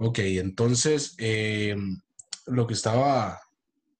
Ok, 0.00 0.20
entonces 0.20 1.14
eh, 1.18 1.74
lo 2.46 2.66
que 2.66 2.74
estaba, 2.74 3.40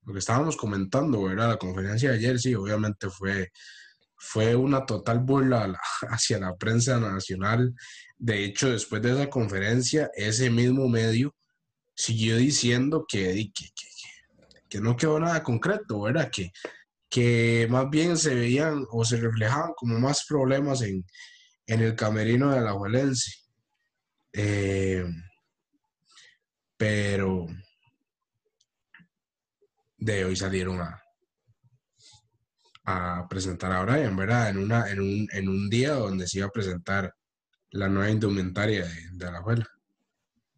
lo 0.04 0.12
que 0.12 0.20
estábamos 0.20 0.56
comentando, 0.56 1.30
era 1.30 1.48
la 1.48 1.56
conferencia 1.56 2.10
de 2.10 2.16
ayer, 2.16 2.38
sí, 2.38 2.54
obviamente 2.54 3.10
fue, 3.10 3.50
fue 4.16 4.54
una 4.54 4.86
total 4.86 5.18
burla 5.20 5.76
hacia 6.08 6.38
la 6.38 6.56
prensa 6.56 7.00
nacional. 7.00 7.74
De 8.16 8.44
hecho, 8.44 8.70
después 8.70 9.02
de 9.02 9.12
esa 9.12 9.28
conferencia, 9.28 10.10
ese 10.14 10.50
mismo 10.50 10.88
medio 10.88 11.34
siguió 11.94 12.36
diciendo 12.36 13.04
que, 13.08 13.50
que, 13.52 13.66
que 14.68 14.80
no 14.80 14.96
quedó 14.96 15.18
nada 15.18 15.42
concreto, 15.42 16.02
¿verdad? 16.02 16.30
Que, 16.30 16.52
que 17.10 17.66
más 17.70 17.90
bien 17.90 18.16
se 18.16 18.34
veían 18.34 18.86
o 18.90 19.04
se 19.04 19.16
reflejaban 19.16 19.72
como 19.76 19.98
más 19.98 20.24
problemas 20.28 20.82
en, 20.82 21.04
el 21.66 21.94
camerino 21.96 22.50
de 22.50 22.60
la 22.60 22.72
Juelense. 22.72 23.32
Eh, 24.32 25.04
pero 26.78 27.46
de 29.98 30.24
hoy 30.24 30.36
salieron 30.36 30.80
a, 30.80 31.02
a 32.84 33.28
presentar 33.28 33.72
a 33.72 33.84
Brian, 33.84 34.16
¿verdad? 34.16 34.48
En, 34.48 34.58
una, 34.58 34.90
en, 34.90 35.00
un, 35.00 35.28
en 35.32 35.48
un 35.48 35.68
día 35.68 35.92
donde 35.92 36.26
se 36.26 36.38
iba 36.38 36.46
a 36.46 36.52
presentar 36.52 37.14
la 37.70 37.88
nueva 37.88 38.10
indumentaria 38.10 38.86
de, 39.12 39.30
la 39.30 39.38
abuela. 39.38 39.66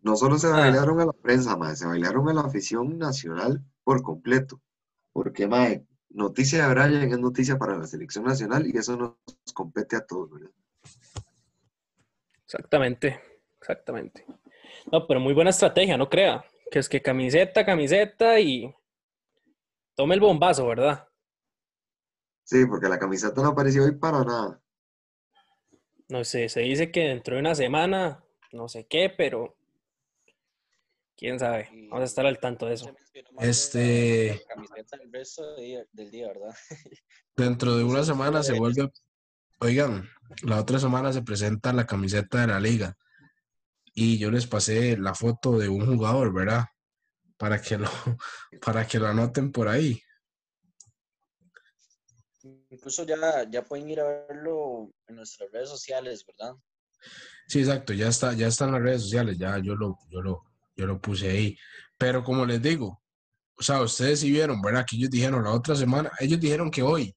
No 0.03 0.15
solo 0.15 0.39
se 0.39 0.47
ah. 0.47 0.51
bailaron 0.51 1.01
a 1.01 1.07
la 1.07 1.13
prensa, 1.13 1.57
más, 1.57 1.81
se 1.81 1.87
bailaron 1.87 2.29
a 2.29 2.35
la 2.35 2.43
afición 2.43 2.99
nacional 2.99 3.65
por 3.83 4.03
completo. 4.03 4.61
Porque, 5.13 5.49
mae, 5.49 5.85
noticia 6.11 6.69
de 6.69 6.75
Brian 6.75 7.11
es 7.11 7.19
noticia 7.19 7.59
para 7.59 7.77
la 7.77 7.87
selección 7.87 8.25
nacional 8.25 8.67
y 8.67 8.77
eso 8.77 8.97
nos 8.97 9.17
compete 9.53 9.97
a 9.97 10.07
todos, 10.07 10.31
¿verdad? 10.31 10.51
Exactamente, 12.45 13.21
exactamente. 13.61 14.25
No, 14.91 15.07
pero 15.07 15.21
muy 15.21 15.35
buena 15.35 15.51
estrategia, 15.51 15.97
no 15.97 16.09
crea. 16.09 16.45
Que 16.71 16.79
es 16.79 16.89
que 16.89 17.03
camiseta, 17.03 17.65
camiseta 17.65 18.39
y 18.41 18.73
tome 19.95 20.15
el 20.15 20.21
bombazo, 20.21 20.67
¿verdad? 20.67 21.09
Sí, 22.45 22.67
porque 22.67 22.89
la 22.89 22.99
camiseta 22.99 23.43
no 23.43 23.49
apareció 23.49 23.85
hoy 23.85 23.93
para 23.93 24.25
nada. 24.25 24.61
No 26.09 26.25
sé, 26.25 26.49
se 26.49 26.61
dice 26.61 26.91
que 26.91 27.03
dentro 27.03 27.35
de 27.35 27.41
una 27.41 27.55
semana, 27.55 28.25
no 28.53 28.69
sé 28.69 28.87
qué, 28.89 29.13
pero 29.17 29.57
quién 31.17 31.39
sabe. 31.39 31.69
Vamos 31.91 32.01
a 32.01 32.05
estar 32.05 32.27
al 32.27 32.41
tanto 32.41 32.67
de 32.67 32.75
eso. 32.75 32.93
Este. 33.39 34.43
Dentro 37.37 37.77
de 37.77 37.85
una 37.85 38.03
semana 38.03 38.43
se 38.43 38.55
vuelve. 38.55 38.91
Oigan, 39.61 40.09
la 40.43 40.59
otra 40.59 40.79
semana 40.79 41.13
se 41.13 41.23
presenta 41.23 41.73
la 41.73 41.87
camiseta 41.87 42.41
de 42.41 42.47
la 42.49 42.59
liga. 42.59 42.97
Y 44.03 44.17
yo 44.17 44.31
les 44.31 44.47
pasé 44.47 44.97
la 44.97 45.15
foto 45.15 45.59
de 45.59 45.69
un 45.69 45.85
jugador, 45.85 46.33
¿verdad? 46.33 46.65
Para 47.37 47.61
que 47.61 47.77
lo, 47.77 47.87
para 48.65 48.87
que 48.87 48.99
lo 48.99 49.09
anoten 49.09 49.53
por 49.53 49.69
ahí. 49.69 50.03
Incluso 52.71 53.05
ya, 53.05 53.19
ya 53.51 53.63
pueden 53.63 53.91
ir 53.91 54.01
a 54.01 54.05
verlo 54.05 54.91
en 55.07 55.17
nuestras 55.17 55.53
redes 55.53 55.69
sociales, 55.69 56.25
¿verdad? 56.27 56.55
Sí, 57.47 57.59
exacto, 57.59 57.93
ya 57.93 58.09
está, 58.09 58.33
ya 58.33 58.47
está 58.47 58.65
en 58.65 58.73
las 58.73 58.81
redes 58.81 59.03
sociales, 59.03 59.37
ya 59.37 59.59
yo 59.59 59.75
lo, 59.75 59.99
yo 60.09 60.23
lo, 60.23 60.45
yo 60.75 60.87
lo 60.87 60.99
puse 60.99 61.29
ahí. 61.29 61.59
Pero 61.99 62.25
como 62.25 62.47
les 62.47 62.63
digo, 62.63 63.03
o 63.55 63.63
sea, 63.63 63.83
ustedes 63.83 64.21
sí 64.21 64.31
vieron, 64.31 64.63
¿verdad? 64.63 64.87
Que 64.89 64.97
ellos 64.97 65.11
dijeron 65.11 65.45
la 65.45 65.53
otra 65.53 65.77
semana, 65.77 66.11
ellos 66.21 66.41
dijeron 66.41 66.71
que 66.71 66.83
hoy 66.83 67.15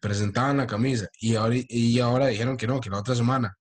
presentaban 0.00 0.58
la 0.58 0.66
camisa 0.68 1.08
y 1.18 1.34
ahora, 1.34 1.56
y 1.56 1.98
ahora 1.98 2.28
dijeron 2.28 2.56
que 2.56 2.68
no, 2.68 2.80
que 2.80 2.88
la 2.88 3.00
otra 3.00 3.16
semana. 3.16 3.58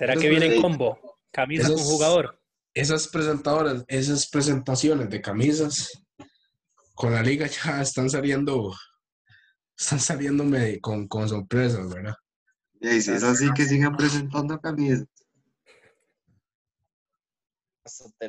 ¿Será 0.00 0.16
que 0.16 0.30
viene 0.30 0.54
en 0.54 0.62
combo? 0.62 0.98
Camisa 1.30 1.68
con 1.68 1.76
jugador. 1.76 2.40
Esas 2.72 3.06
presentadoras, 3.06 3.84
esas 3.86 4.26
presentaciones 4.30 5.10
de 5.10 5.20
camisas 5.20 5.92
con 6.94 7.12
la 7.12 7.22
liga 7.22 7.46
ya 7.46 7.82
están 7.82 8.08
saliendo, 8.08 8.74
están 9.76 10.00
saliéndome 10.00 10.80
con, 10.80 11.06
con 11.06 11.28
sorpresas, 11.28 11.92
¿verdad? 11.92 12.14
Y 12.80 13.02
si 13.02 13.10
es 13.10 13.22
así 13.22 13.52
que 13.54 13.66
sigan 13.66 13.94
presentando 13.94 14.58
camisas. 14.58 15.06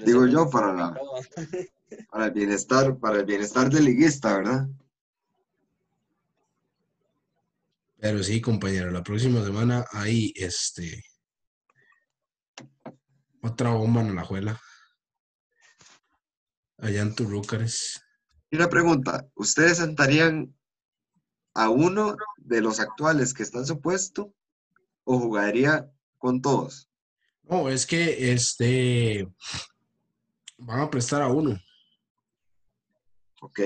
Digo 0.06 0.28
yo, 0.28 0.50
para, 0.50 0.94
para 2.12 2.26
el 2.26 2.32
bienestar, 2.32 3.00
para 3.00 3.20
el 3.20 3.26
bienestar 3.26 3.70
del 3.70 3.86
liguista, 3.86 4.40
¿verdad? 4.40 4.68
Pero 7.98 8.22
sí, 8.22 8.42
compañero, 8.42 8.92
la 8.92 9.04
próxima 9.04 9.42
semana 9.42 9.86
hay 9.94 10.34
este 10.36 11.02
otra 13.42 13.72
bomba 13.72 14.02
en 14.02 14.16
la 14.16 14.24
juela. 14.24 14.62
Allá 16.78 17.02
en 17.02 17.16
Turúcares. 17.16 18.02
Y 18.50 18.56
una 18.56 18.70
pregunta, 18.70 19.28
¿ustedes 19.36 19.78
sentarían 19.78 20.56
a 21.54 21.70
uno 21.70 22.16
de 22.38 22.62
los 22.62 22.80
actuales 22.80 23.34
que 23.34 23.44
está 23.44 23.60
en 23.60 23.66
su 23.66 23.80
puesto 23.80 24.34
o 25.04 25.20
jugaría 25.20 25.92
con 26.18 26.42
todos? 26.42 26.90
No, 27.44 27.70
es 27.70 27.86
que 27.86 28.34
este 28.34 29.28
van 30.58 30.82
a 30.82 30.90
prestar 30.90 31.22
a 31.22 31.28
uno. 31.28 31.60
Ok. 33.42 33.60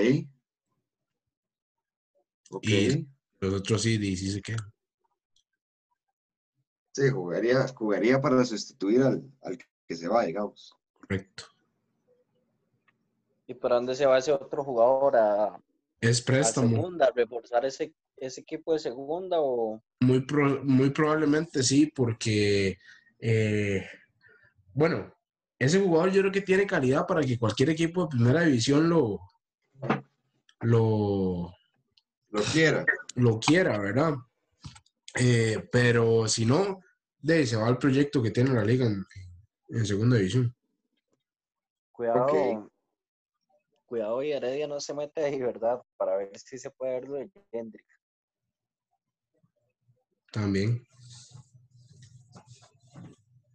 Ok. 2.50 2.66
Y 2.66 3.08
los 3.40 3.54
otros 3.54 3.82
sí, 3.82 4.16
sí 4.16 4.30
se 4.30 4.42
quedan. 4.42 4.75
Sí, 6.96 7.10
jugaría, 7.10 7.68
jugaría 7.68 8.18
para 8.22 8.42
sustituir 8.42 9.02
al, 9.02 9.22
que 9.86 9.94
se 9.94 10.08
va, 10.08 10.24
digamos. 10.24 10.74
Correcto. 10.98 11.44
¿Y 13.46 13.52
para 13.52 13.74
dónde 13.74 13.94
se 13.94 14.06
va 14.06 14.16
ese 14.16 14.32
otro 14.32 14.64
jugador? 14.64 15.14
A, 15.14 15.60
es 16.00 16.22
préstamo. 16.22 16.70
segunda, 16.70 17.12
reforzar 17.14 17.66
ese, 17.66 17.92
ese 18.16 18.40
equipo 18.40 18.72
de 18.72 18.78
segunda 18.78 19.36
o. 19.38 19.82
Muy, 20.00 20.24
muy 20.62 20.88
probablemente 20.88 21.62
sí, 21.62 21.92
porque 21.94 22.78
eh, 23.18 23.86
bueno, 24.72 25.14
ese 25.58 25.78
jugador 25.78 26.12
yo 26.12 26.22
creo 26.22 26.32
que 26.32 26.40
tiene 26.40 26.66
calidad 26.66 27.06
para 27.06 27.20
que 27.20 27.38
cualquier 27.38 27.68
equipo 27.68 28.04
de 28.04 28.16
primera 28.16 28.40
división 28.40 28.88
lo, 28.88 29.20
lo, 30.60 31.52
lo 32.30 32.42
quiera. 32.54 32.86
Lo 33.16 33.38
quiera, 33.38 33.76
¿verdad? 33.76 34.14
Eh, 35.18 35.68
pero 35.70 36.26
si 36.26 36.46
no, 36.46 36.80
de, 37.26 37.46
se 37.46 37.56
va 37.56 37.66
al 37.66 37.78
proyecto 37.78 38.22
que 38.22 38.30
tiene 38.30 38.54
la 38.54 38.64
liga 38.64 38.86
en, 38.86 39.84
segunda 39.84 40.16
división. 40.16 40.54
Cuidado, 41.90 42.70
cuidado 43.84 44.22
y 44.22 44.32
Heredia 44.32 44.68
no 44.68 44.78
se 44.78 44.94
mete 44.94 45.24
ahí, 45.24 45.40
¿verdad? 45.40 45.82
Para 45.96 46.16
ver 46.16 46.38
si 46.38 46.56
se 46.56 46.70
puede 46.70 46.92
ver 46.92 47.08
lo 47.08 47.16
de 47.16 47.30
Kendrick. 47.50 47.86
También. 50.30 50.86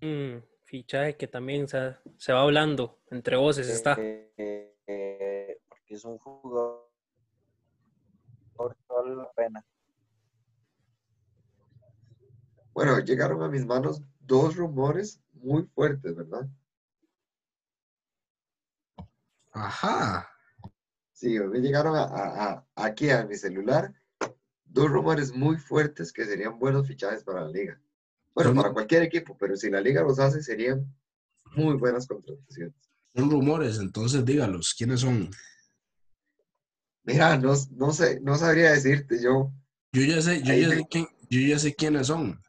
Mm, 0.01 0.43
fichaje 0.65 1.15
que 1.15 1.27
también 1.27 1.67
se, 1.67 1.95
se, 2.17 2.33
va 2.33 2.41
hablando, 2.41 2.99
entre 3.11 3.37
voces 3.37 3.69
está. 3.69 3.95
Eh, 3.99 5.61
porque 5.69 5.93
es 5.93 6.03
un 6.03 6.17
jugador 6.17 6.89
por 8.55 8.75
toda 8.87 9.15
la 9.15 9.31
pena. 9.31 9.63
Bueno, 12.73 12.99
llegaron 12.99 13.41
a 13.43 13.49
mis 13.49 13.65
manos 13.65 14.01
dos 14.19 14.55
rumores 14.55 15.21
muy 15.33 15.63
fuertes, 15.63 16.15
¿verdad? 16.15 16.47
Ajá. 19.51 20.29
Sí, 21.11 21.39
me 21.39 21.59
llegaron 21.59 21.95
a, 21.95 22.65
aquí 22.75 23.09
a 23.09 23.25
mi 23.25 23.35
celular 23.35 23.93
dos 24.65 24.89
rumores 24.89 25.33
muy 25.33 25.57
fuertes 25.57 26.11
que 26.13 26.25
serían 26.25 26.57
buenos 26.57 26.87
fichajes 26.87 27.23
para 27.23 27.41
la 27.41 27.49
liga. 27.49 27.79
Bueno, 28.33 28.55
para 28.55 28.71
cualquier 28.71 29.03
equipo, 29.03 29.37
pero 29.37 29.57
si 29.57 29.69
la 29.69 29.81
liga 29.81 30.01
los 30.01 30.19
hace, 30.19 30.41
serían 30.41 30.85
muy 31.53 31.75
buenas 31.75 32.07
contrataciones. 32.07 32.73
Son 33.13 33.29
rumores, 33.29 33.77
entonces 33.79 34.23
dígalos, 34.23 34.73
¿quiénes 34.73 35.01
son? 35.01 35.29
Mira, 37.03 37.37
no, 37.37 37.53
no 37.71 37.91
sé, 37.91 38.21
no 38.21 38.37
sabría 38.37 38.71
decirte 38.71 39.21
yo. 39.21 39.51
Yo 39.91 40.03
ya 40.03 40.21
sé, 40.21 40.41
yo 40.41 40.53
ya 40.53 40.69
sé, 40.69 40.87
yo 41.29 41.39
ya 41.41 41.59
sé 41.59 41.75
quiénes 41.75 42.07
son. 42.07 42.41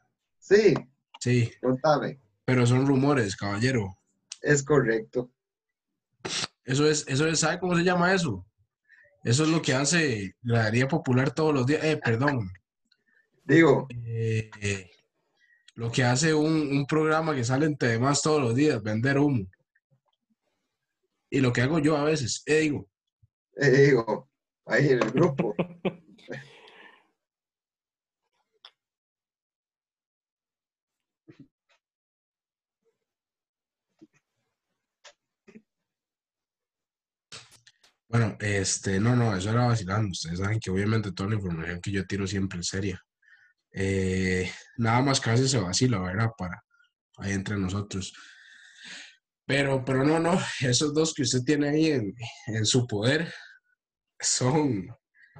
Sí. 0.43 0.73
Sí. 1.19 1.51
Contame. 1.61 2.19
Pero 2.43 2.67
son 2.67 2.85
rumores, 2.85 3.35
caballero. 3.37 3.97
Es 4.41 4.61
correcto. 4.61 5.31
Eso 6.65 6.85
es, 6.87 7.05
eso 7.07 7.25
es, 7.27 7.39
¿sabe 7.39 7.59
cómo 7.59 7.75
se 7.75 7.83
llama 7.83 8.13
eso? 8.13 8.45
Eso 9.23 9.43
es 9.43 9.49
lo 9.49 9.61
que 9.61 9.73
hace 9.73 10.35
la 10.41 10.69
Liga 10.69 10.89
Popular 10.89 11.33
todos 11.33 11.53
los 11.53 11.65
días. 11.65 11.81
Eh, 11.83 11.97
perdón. 12.03 12.51
Digo. 13.45 13.87
Eh, 14.05 14.49
eh, 14.61 14.89
lo 15.75 15.91
que 15.91 16.03
hace 16.03 16.33
un, 16.33 16.85
programa 16.87 17.33
que 17.33 17.45
sale 17.45 17.65
entre 17.65 17.89
demás 17.89 18.21
todos 18.21 18.41
los 18.41 18.53
días, 18.53 18.83
vender 18.83 19.17
humo. 19.17 19.47
Y 21.29 21.39
lo 21.39 21.51
que 21.53 21.61
hago 21.61 21.79
yo 21.79 21.95
a 21.95 22.03
veces, 22.03 22.43
eh, 22.45 22.59
digo. 22.59 22.87
Eh, 23.55 23.69
digo, 23.69 24.29
ahí 24.65 24.89
en 24.89 25.03
el 25.03 25.11
grupo. 25.11 25.55
Bueno, 38.13 38.37
este, 38.41 38.99
no, 38.99 39.15
no, 39.15 39.35
eso 39.35 39.49
era 39.49 39.65
vacilando. 39.65 40.11
Ustedes 40.11 40.37
saben 40.37 40.59
que 40.59 40.69
obviamente 40.69 41.11
toda 41.13 41.29
la 41.29 41.35
información 41.35 41.81
que 41.81 41.91
yo 41.91 42.05
tiro 42.05 42.27
siempre 42.27 42.59
es 42.59 42.67
seria. 42.67 43.01
Eh, 43.71 44.51
nada 44.77 45.01
más 45.01 45.19
veces 45.25 45.51
se 45.51 45.59
vacila, 45.59 45.99
¿verdad? 45.99 46.29
Para 46.37 46.63
ahí 47.17 47.31
entre 47.33 47.57
nosotros. 47.57 48.13
Pero, 49.45 49.83
pero 49.83 50.03
no, 50.05 50.19
no, 50.19 50.39
esos 50.61 50.93
dos 50.93 51.13
que 51.13 51.23
usted 51.23 51.41
tiene 51.43 51.69
ahí 51.69 51.87
en, 51.91 52.13
en 52.47 52.65
su 52.65 52.85
poder 52.85 53.33
son, 54.19 54.87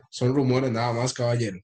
son 0.09 0.35
rumores 0.35 0.71
nada 0.71 0.93
más, 0.93 1.13
caballero. 1.13 1.59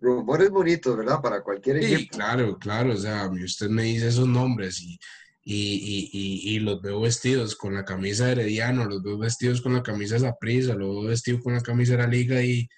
Rumores 0.00 0.50
bonitos, 0.50 0.96
¿verdad? 0.96 1.20
Para 1.22 1.42
cualquier 1.42 1.78
Sí, 1.78 1.86
equipo. 1.94 2.16
claro, 2.16 2.58
claro. 2.58 2.92
O 2.92 2.96
sea, 2.96 3.28
usted 3.30 3.68
me 3.68 3.84
dice 3.84 4.08
esos 4.08 4.28
nombres 4.28 4.80
y, 4.82 4.98
y, 5.44 5.74
y, 5.74 6.10
y, 6.12 6.56
y 6.56 6.60
los 6.60 6.80
veo 6.80 7.00
vestidos 7.00 7.56
con 7.56 7.74
la 7.74 7.84
camisa 7.84 8.26
de 8.26 8.32
Herediano, 8.32 8.84
los 8.84 9.02
veo 9.02 9.18
vestidos 9.18 9.60
con 9.60 9.74
la 9.74 9.82
camisa 9.82 10.14
de 10.14 10.20
Saprissa, 10.20 10.74
los 10.74 10.94
veo 10.94 11.10
vestidos 11.10 11.42
con 11.42 11.54
la 11.54 11.60
camisa 11.60 11.92
de 11.92 11.98
la 11.98 12.06
Liga 12.06 12.42
y 12.42 12.68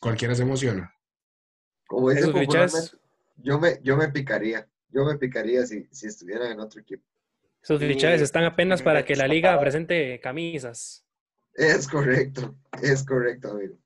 cualquiera 0.00 0.34
se 0.34 0.42
emociona. 0.42 0.92
Como 1.86 2.10
dice 2.10 2.22
Esos 2.22 2.34
fichajes, 2.34 2.72
popularmente, 2.72 3.08
yo 3.36 3.58
me, 3.58 3.80
yo 3.82 3.96
me 3.96 4.08
picaría. 4.08 4.68
Yo 4.90 5.04
me 5.04 5.18
picaría 5.18 5.66
si, 5.66 5.86
si 5.90 6.06
estuvieran 6.06 6.52
en 6.52 6.60
otro 6.60 6.80
equipo. 6.80 7.04
esos 7.62 7.78
fichajes 7.78 8.22
están 8.22 8.44
apenas 8.44 8.80
para 8.80 9.04
que 9.04 9.14
la 9.16 9.28
liga 9.28 9.58
presente 9.60 10.18
camisas. 10.20 11.04
Es 11.54 11.86
correcto, 11.88 12.56
es 12.82 13.04
correcto, 13.04 13.50
amigo. 13.50 13.76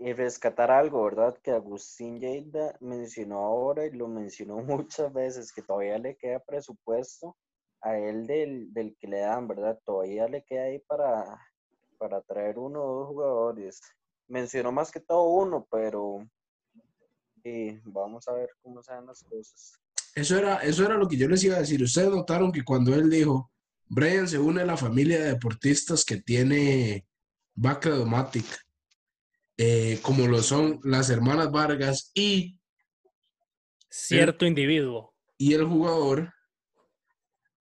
Y, 0.00 0.12
rescatar 0.12 0.70
algo, 0.70 1.04
¿verdad? 1.04 1.36
Que 1.42 1.50
Agustín 1.50 2.20
Lleida 2.20 2.76
mencionó 2.80 3.38
ahora 3.38 3.86
y 3.86 3.90
lo 3.90 4.08
mencionó 4.08 4.58
muchas 4.62 5.12
veces, 5.12 5.52
que 5.52 5.62
todavía 5.62 5.98
le 5.98 6.16
queda 6.16 6.38
presupuesto 6.40 7.36
a 7.80 7.96
él 7.96 8.26
del, 8.26 8.72
del 8.72 8.96
que 8.98 9.06
le 9.06 9.20
dan, 9.20 9.46
¿verdad? 9.48 9.78
Todavía 9.84 10.26
le 10.28 10.42
queda 10.42 10.64
ahí 10.64 10.78
para, 10.80 11.40
para 11.98 12.20
traer 12.22 12.58
uno 12.58 12.82
o 12.82 12.94
dos 13.00 13.08
jugadores. 13.08 13.80
Mencionó 14.26 14.72
más 14.72 14.90
que 14.90 15.00
todo 15.00 15.30
uno, 15.30 15.66
pero 15.70 16.26
y 17.44 17.78
vamos 17.84 18.26
a 18.28 18.32
ver 18.32 18.50
cómo 18.62 18.82
se 18.82 18.92
dan 18.92 19.06
las 19.06 19.22
cosas. 19.22 19.78
Eso 20.14 20.36
era, 20.36 20.56
eso 20.56 20.84
era 20.84 20.94
lo 20.94 21.08
que 21.08 21.16
yo 21.16 21.28
les 21.28 21.44
iba 21.44 21.56
a 21.56 21.60
decir. 21.60 21.82
Ustedes 21.82 22.10
notaron 22.10 22.52
que 22.52 22.64
cuando 22.64 22.94
él 22.94 23.08
dijo, 23.08 23.50
Brian 23.86 24.28
se 24.28 24.38
une 24.38 24.62
a 24.62 24.66
la 24.66 24.76
familia 24.76 25.18
de 25.18 25.32
deportistas 25.32 26.04
que 26.04 26.16
tiene 26.20 27.06
Bacredomatic, 27.54 28.44
eh, 29.58 29.98
como 30.02 30.28
lo 30.28 30.40
son 30.40 30.78
las 30.84 31.10
hermanas 31.10 31.50
Vargas 31.50 32.12
y, 32.14 32.56
Cierto 33.90 34.46
individuo. 34.46 35.14
y 35.36 35.54
el 35.54 35.64
jugador, 35.64 36.32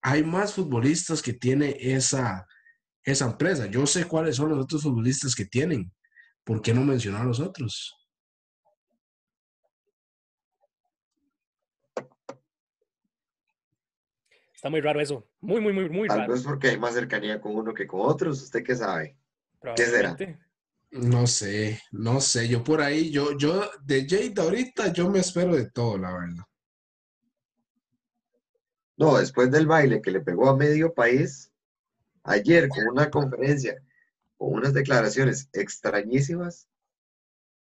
hay 0.02 0.24
más 0.24 0.54
futbolistas 0.54 1.22
que 1.24 1.34
tiene 1.34 1.76
esa, 1.80 2.46
esa 3.04 3.26
empresa. 3.26 3.66
Yo 3.66 3.88
sé 3.88 4.06
cuáles 4.06 4.36
son 4.36 4.50
los 4.50 4.60
otros 4.60 4.84
futbolistas 4.84 5.34
que 5.34 5.46
tienen. 5.46 5.92
¿Por 6.44 6.62
qué 6.62 6.74
no 6.74 6.84
mencionar 6.84 7.24
a 7.24 7.26
los 7.26 7.40
otros? 7.40 7.94
Está 14.54 14.70
muy 14.70 14.82
raro 14.82 15.00
eso. 15.02 15.28
Muy, 15.42 15.62
muy, 15.62 15.74
muy, 15.74 15.90
muy 15.90 16.08
Tal 16.08 16.20
raro. 16.20 16.34
vez 16.34 16.44
porque 16.44 16.70
hay 16.70 16.80
más 16.80 16.94
cercanía 16.94 17.42
con 17.42 17.56
uno 17.56 17.74
que 17.74 17.88
con 17.88 18.02
otros. 18.02 18.42
¿Usted 18.42 18.64
qué 18.64 18.76
sabe? 18.76 19.18
¿qué 19.76 19.86
será? 19.86 20.16
No 20.92 21.28
sé, 21.28 21.82
no 21.92 22.22
sé. 22.22 22.48
Yo 22.48 22.64
por 22.64 22.82
ahí, 22.82 23.12
yo, 23.12 23.38
yo, 23.38 23.70
de 23.84 24.08
Jade 24.08 24.34
ahorita, 24.38 24.94
yo 24.94 25.10
me 25.10 25.20
espero 25.20 25.56
de 25.56 25.70
todo, 25.70 25.98
la 25.98 26.12
verdad. 26.12 26.44
No, 28.98 29.18
después 29.18 29.52
del 29.52 29.68
baile 29.68 30.02
que 30.02 30.12
le 30.12 30.22
pegó 30.22 30.50
a 30.50 30.58
medio 30.58 30.94
país, 30.94 31.52
ayer 32.24 32.68
con 32.68 32.88
una 32.88 33.12
conferencia, 33.12 33.82
con 34.38 34.54
unas 34.54 34.74
declaraciones 34.74 35.50
extrañísimas, 35.54 36.68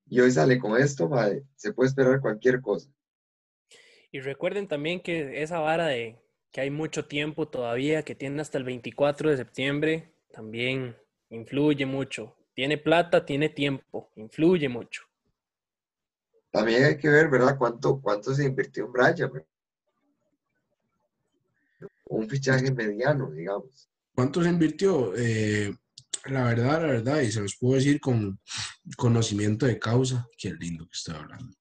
y 0.08 0.20
hoy 0.20 0.32
sale 0.32 0.60
con 0.60 0.80
esto, 0.82 1.08
madre, 1.08 1.44
se 1.56 1.74
puede 1.74 1.90
esperar 1.90 2.20
cualquier 2.20 2.60
cosa. 2.60 2.90
Y 4.12 4.20
recuerden 4.20 4.68
también 4.68 5.00
que 5.00 5.42
esa 5.42 5.60
vara 5.60 5.88
de 5.88 6.18
que 6.52 6.62
hay 6.62 6.70
mucho 6.70 7.06
tiempo 7.06 7.48
todavía, 7.48 8.04
que 8.04 8.16
tiene 8.16 8.42
hasta 8.42 8.58
el 8.58 8.66
24 8.66 9.30
de 9.30 9.38
septiembre, 9.38 10.12
también 10.32 10.98
influye 11.30 11.86
mucho. 11.86 12.36
Tiene 12.54 12.78
plata, 12.78 13.26
tiene 13.26 13.50
tiempo, 13.50 14.12
influye 14.16 14.68
mucho. 14.68 15.04
También 16.52 16.84
hay 16.84 16.98
que 16.98 17.10
ver, 17.10 17.30
¿verdad? 17.30 17.58
¿Cuánto, 17.58 18.02
cuánto 18.02 18.34
se 18.36 18.44
invirtió 18.44 18.86
en 18.86 18.92
Brian? 18.92 19.32
¿verdad? 19.32 19.48
Un 22.06 22.30
fichaje 22.30 22.72
mediano, 22.72 23.32
digamos. 23.32 23.90
¿Cuánto 24.14 24.44
se 24.44 24.50
invirtió? 24.50 25.14
Eh, 25.16 25.74
la 26.26 26.44
verdad, 26.44 26.82
la 26.82 26.88
verdad, 26.88 27.22
y 27.22 27.32
se 27.32 27.40
los 27.40 27.56
puedo 27.56 27.76
decir 27.76 28.00
con 28.02 28.40
conocimiento 28.98 29.66
de 29.66 29.80
causa, 29.80 30.28
qué 30.38 30.54
lindo 30.54 30.86
que 30.86 30.98
estoy 30.98 31.16
hablando. 31.16 31.56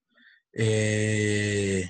Eh, 0.52 1.88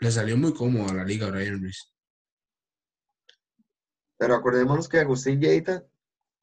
le 0.00 0.10
salió 0.10 0.36
muy 0.36 0.52
cómodo 0.52 0.90
a 0.90 0.94
la 0.94 1.04
liga 1.04 1.26
a 1.26 1.30
Brian 1.30 1.60
Ruiz. 1.60 1.90
Pero 4.18 4.34
acordémonos 4.34 4.88
que 4.88 4.98
Agustín 4.98 5.40
Lleida, 5.40 5.84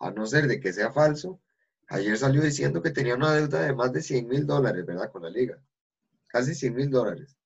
a 0.01 0.11
no 0.11 0.25
ser 0.25 0.47
de 0.47 0.59
que 0.59 0.73
sea 0.73 0.91
falso, 0.91 1.39
ayer 1.87 2.17
salió 2.17 2.41
diciendo 2.41 2.81
que 2.81 2.91
tenía 2.91 3.15
una 3.15 3.33
deuda 3.33 3.61
de 3.61 3.73
más 3.73 3.91
de 3.93 4.01
100 4.01 4.27
mil 4.27 4.45
dólares, 4.45 4.85
¿verdad? 4.85 5.11
Con 5.11 5.23
la 5.23 5.29
liga. 5.29 5.61
Casi 6.27 6.55
100 6.55 6.75
mil 6.75 6.89
dólares. 6.89 7.37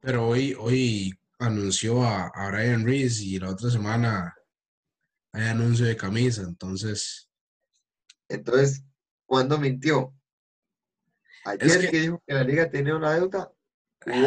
Pero 0.00 0.26
hoy, 0.28 0.54
hoy 0.58 1.14
anunció 1.38 2.02
a, 2.04 2.28
a 2.28 2.50
Brian 2.50 2.84
Reese 2.84 3.24
y 3.24 3.38
la 3.38 3.50
otra 3.50 3.70
semana 3.70 4.34
hay 5.32 5.44
anuncio 5.48 5.86
de 5.86 5.96
camisa, 5.96 6.42
entonces 6.42 7.28
Entonces, 8.28 8.82
¿cuándo 9.26 9.58
mintió? 9.58 10.14
Ayer 11.44 11.66
Es 11.66 11.76
que... 11.78 11.90
que- 11.90 12.00
dijo 12.00 12.22
que 12.26 12.34
la 12.34 12.44
liga 12.44 12.70
tenía 12.70 12.94
una 12.96 13.12
deuda, 13.14 13.52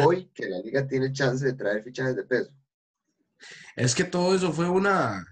hoy 0.04 0.30
que 0.34 0.48
la 0.48 0.58
liga 0.60 0.86
tiene 0.86 1.12
chance 1.12 1.44
de 1.44 1.52
traer 1.54 1.82
fichajes 1.82 2.16
de 2.16 2.24
peso. 2.24 2.50
es 3.76 3.94
que 3.94 4.04
todo 4.04 4.34
eso 4.34 4.52
fue 4.52 4.68
una, 4.68 5.24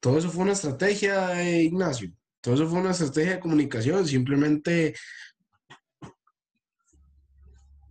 todo 0.00 0.18
eso 0.18 0.30
fue 0.30 0.44
una 0.44 0.52
estrategia, 0.52 1.42
eh, 1.42 1.62
Ignacio. 1.62 2.10
Todo 2.40 2.54
eso 2.54 2.68
fue 2.68 2.80
una 2.80 2.92
estrategia 2.92 3.34
de 3.34 3.40
comunicación, 3.40 4.06
simplemente 4.06 4.94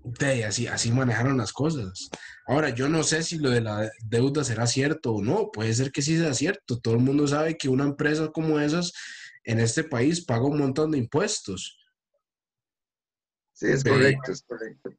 de, 0.04 0.46
así, 0.46 0.66
así 0.68 0.92
manejaron 0.92 1.38
las 1.38 1.54
cosas. 1.54 2.10
Ahora, 2.48 2.70
yo 2.70 2.90
no 2.90 3.04
sé 3.04 3.22
si 3.22 3.38
lo 3.38 3.52
de 3.52 3.62
la 3.62 3.90
deuda 4.04 4.44
será 4.44 4.66
cierto 4.66 5.14
o 5.14 5.22
no, 5.22 5.52
puede 5.52 5.74
ser 5.74 5.92
que 5.92 6.02
sí 6.02 6.18
sea 6.18 6.34
cierto. 6.34 6.80
Todo 6.80 6.96
el 6.96 7.02
mundo 7.02 7.28
sabe 7.28 7.58
que 7.58 7.70
una 7.70 7.84
empresa 7.84 8.30
como 8.30 8.60
esas 8.60 8.92
en 9.44 9.60
este 9.60 9.84
país 9.84 10.26
paga 10.26 10.46
un 10.46 10.58
montón 10.58 10.92
de 10.92 10.98
impuestos. 10.98 11.78
Sí, 13.54 13.68
es 13.68 13.84
correcto, 13.84 14.32
es 14.32 14.42
correcto. 14.44 14.90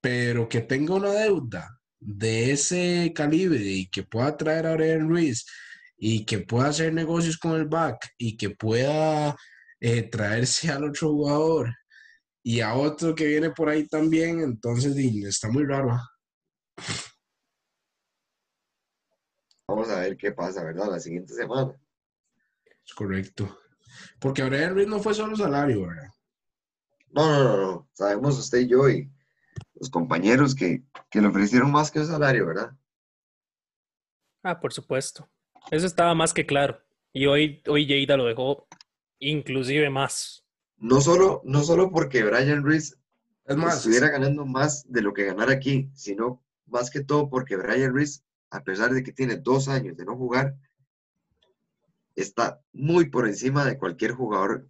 pero 0.00 0.48
que 0.48 0.60
tenga 0.60 0.94
una 0.94 1.10
deuda 1.10 1.80
de 1.98 2.52
ese 2.52 3.12
calibre 3.14 3.60
y 3.60 3.88
que 3.88 4.02
pueda 4.02 4.36
traer 4.36 4.66
a 4.66 4.74
Brian 4.74 5.08
Ruiz 5.08 5.46
y 6.02 6.24
que 6.24 6.38
pueda 6.38 6.68
hacer 6.68 6.94
negocios 6.94 7.36
con 7.36 7.52
el 7.52 7.66
back 7.66 8.14
y 8.16 8.38
que 8.38 8.48
pueda 8.48 9.36
eh, 9.78 10.02
traerse 10.04 10.70
al 10.70 10.84
otro 10.84 11.10
jugador 11.10 11.74
y 12.42 12.60
a 12.60 12.74
otro 12.74 13.14
que 13.14 13.26
viene 13.26 13.50
por 13.50 13.68
ahí 13.68 13.86
también, 13.86 14.40
entonces 14.40 14.96
está 14.96 15.50
muy 15.50 15.66
raro. 15.66 15.92
¿ah? 15.92 16.08
Vamos 19.68 19.90
a 19.90 20.00
ver 20.00 20.16
qué 20.16 20.32
pasa, 20.32 20.64
¿verdad? 20.64 20.90
La 20.90 20.98
siguiente 20.98 21.34
semana. 21.34 21.78
Es 22.82 22.94
correcto. 22.94 23.58
Porque 24.18 24.42
Brian 24.42 24.74
Ruiz 24.74 24.88
no 24.88 25.00
fue 25.00 25.12
solo 25.12 25.36
salario, 25.36 25.86
¿verdad? 25.86 26.08
No, 27.10 27.28
no, 27.28 27.44
no, 27.44 27.56
no. 27.56 27.88
Sabemos 27.92 28.38
usted 28.38 28.60
y 28.60 28.68
yo 28.68 28.88
y 28.88 29.12
los 29.74 29.90
compañeros 29.90 30.54
que, 30.54 30.82
que 31.10 31.20
le 31.20 31.28
ofrecieron 31.28 31.70
más 31.70 31.90
que 31.90 32.00
un 32.00 32.06
salario, 32.06 32.46
¿verdad? 32.46 32.70
Ah, 34.42 34.58
por 34.58 34.72
supuesto. 34.72 35.28
Eso 35.70 35.86
estaba 35.86 36.14
más 36.14 36.34
que 36.34 36.46
claro. 36.46 36.80
Y 37.12 37.26
hoy, 37.26 37.62
hoy 37.68 37.86
Lleida 37.86 38.16
lo 38.16 38.26
dejó 38.26 38.66
inclusive 39.18 39.90
más. 39.90 40.44
No 40.76 41.00
solo, 41.00 41.42
no 41.44 41.62
solo 41.62 41.90
porque 41.90 42.24
Brian 42.24 42.64
Ruiz 42.64 42.96
Es 43.44 43.56
más, 43.56 43.78
estuviera 43.78 44.08
ganando 44.08 44.46
más 44.46 44.90
de 44.90 45.02
lo 45.02 45.12
que 45.12 45.26
ganara 45.26 45.52
aquí, 45.52 45.90
sino 45.94 46.42
más 46.66 46.90
que 46.90 47.04
todo 47.04 47.28
porque 47.28 47.56
Brian 47.56 47.92
Ruiz, 47.92 48.22
a 48.50 48.62
pesar 48.62 48.92
de 48.92 49.02
que 49.02 49.12
tiene 49.12 49.36
dos 49.36 49.68
años 49.68 49.96
de 49.96 50.04
no 50.04 50.16
jugar, 50.16 50.56
está 52.14 52.60
muy 52.72 53.10
por 53.10 53.26
encima 53.26 53.64
de 53.64 53.78
cualquier 53.78 54.12
jugador 54.12 54.68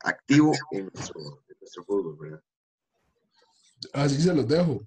activo 0.00 0.52
en 0.72 0.90
nuestro, 0.92 1.20
en 1.48 1.56
nuestro 1.60 1.84
fútbol, 1.84 2.16
¿verdad? 2.18 2.42
así 3.92 4.20
se 4.20 4.34
los 4.34 4.48
dejo. 4.48 4.80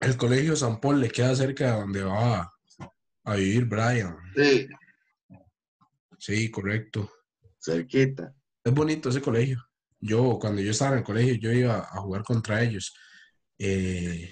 El 0.00 0.16
colegio 0.16 0.56
San 0.56 0.80
Paul 0.80 1.00
le 1.00 1.10
queda 1.10 1.34
cerca 1.34 1.72
de 1.72 1.80
donde 1.80 2.04
va 2.04 2.55
a, 3.26 3.34
vivir 3.34 3.66
Brian. 3.66 4.16
Sí. 4.34 4.66
Sí, 6.18 6.50
correcto. 6.50 7.10
Cerquita. 7.58 8.34
Es 8.64 8.72
bonito 8.72 9.10
ese 9.10 9.20
colegio. 9.20 9.62
Yo, 10.00 10.38
cuando 10.40 10.62
yo 10.62 10.70
estaba 10.70 10.92
en 10.92 10.98
el 10.98 11.04
colegio, 11.04 11.34
yo 11.34 11.52
iba 11.52 11.78
a 11.78 12.00
jugar 12.00 12.22
contra 12.22 12.62
ellos. 12.62 12.94
Eh, 13.58 14.30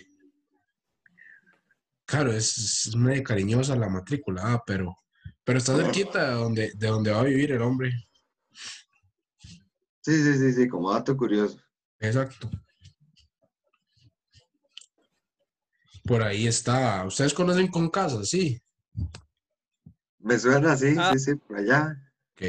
claro, 2.07 2.33
es, 2.33 2.87
es 2.87 2.97
medio 2.97 3.23
cariñosa 3.23 3.77
la 3.77 3.89
matrícula, 3.89 4.43
ah, 4.45 4.63
pero, 4.67 4.97
pero 5.43 5.59
está 5.59 5.77
cerquita 5.77 6.31
de 6.31 6.35
donde, 6.35 6.73
de 6.75 6.87
donde 6.87 7.11
va 7.11 7.21
a 7.21 7.25
vivir 7.25 7.53
el 7.53 7.63
hombre. 7.63 7.93
Sí, 10.01 10.23
sí, 10.23 10.39
sí, 10.39 10.53
sí, 10.53 10.69
como 10.69 10.93
dato 10.93 11.17
curioso. 11.17 11.59
Exacto. 11.99 12.51
Por 16.05 16.23
ahí 16.23 16.47
está. 16.47 17.05
¿Ustedes 17.07 17.33
conocen 17.33 17.69
con 17.69 17.89
casa? 17.89 18.23
Sí. 18.25 18.61
Me 20.19 20.39
suena, 20.39 20.77
sí, 20.77 20.95
Ah. 20.99 21.13
sí, 21.13 21.19
sí, 21.19 21.35
por 21.35 21.59
allá. 21.59 22.01
Ok. 22.33 22.43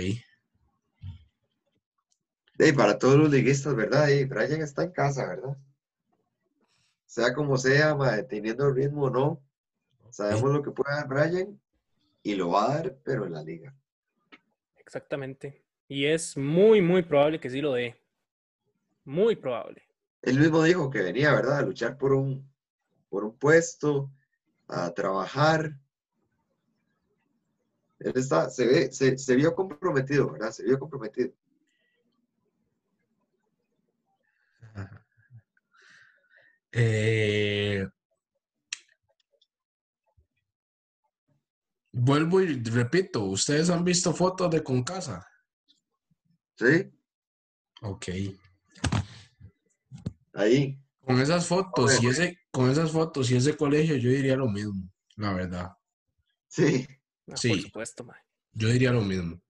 Y 2.58 2.72
para 2.72 2.98
todos 2.98 3.18
los 3.18 3.30
liguistas, 3.30 3.76
¿verdad? 3.76 4.08
Y 4.10 4.24
Brian 4.26 4.62
está 4.62 4.84
en 4.84 4.92
casa, 4.92 5.28
¿verdad? 5.28 5.58
Sea 7.06 7.34
como 7.34 7.58
sea, 7.58 7.96
mae, 7.96 8.24
teniendo 8.24 8.68
el 8.68 8.76
ritmo 8.76 9.04
o 9.04 9.10
no, 9.10 9.42
sabemos 10.10 10.52
lo 10.54 10.62
que 10.64 10.72
puede 10.72 10.96
dar 10.96 11.08
Brian 11.08 11.60
y 12.24 12.36
lo 12.36 12.50
va 12.50 12.66
a 12.66 12.76
dar, 12.76 12.98
pero 13.04 13.26
en 13.26 13.34
la 13.34 13.44
liga. 13.44 13.76
Exactamente. 14.78 15.64
Y 15.88 16.06
es 16.06 16.38
muy, 16.38 16.82
muy 16.82 17.04
probable 17.04 17.40
que 17.40 17.50
sí 17.50 17.60
lo 17.62 17.74
dé. 17.74 18.00
Muy 19.04 19.36
probable. 19.36 19.84
Él 20.22 20.40
mismo 20.40 20.64
dijo 20.64 20.90
que 20.90 21.02
venía, 21.02 21.32
¿verdad? 21.34 21.60
A 21.60 21.62
luchar 21.62 21.98
por 21.98 22.14
un, 22.14 22.50
por 23.10 23.24
un 23.26 23.38
puesto, 23.38 24.10
a 24.68 24.92
trabajar. 24.92 25.78
Él 28.06 28.14
está, 28.18 28.52
se 28.52 28.68
ve, 28.68 28.92
se, 28.92 29.18
se 29.18 29.36
vio 29.36 29.56
comprometido, 29.56 30.32
¿verdad? 30.32 30.52
Se 30.52 30.64
vio 30.64 30.78
comprometido. 30.78 31.34
Eh, 36.72 37.88
vuelvo 41.92 42.42
y 42.42 42.62
repito, 42.64 43.24
¿ustedes 43.24 43.72
han 43.72 43.84
visto 43.84 44.14
fotos 44.14 44.52
de 44.52 44.64
con 44.64 44.84
casa? 44.84 45.26
¿Sí? 46.60 46.92
Ok. 47.82 48.06
Ahí. 50.34 50.80
Con 51.00 51.20
esas 51.20 51.48
fotos 51.48 52.04
y 52.04 52.08
ese, 52.08 52.38
con 52.52 52.70
esas 52.70 52.92
fotos 52.92 53.32
y 53.32 53.38
ese 53.38 53.58
colegio, 53.58 53.96
yo 53.96 54.12
diría 54.12 54.36
lo 54.36 54.48
mismo, 54.48 54.92
la 55.16 55.34
verdad. 55.34 55.72
Sí. 56.48 56.86
Ah, 57.28 57.32
Por 57.32 57.38
Sí. 57.40 57.62
supuesto, 57.62 58.04
mae. 58.04 58.20
Yo 58.54 58.70
diría 58.70 58.92
lo 58.92 59.02
mismo. 59.02 59.42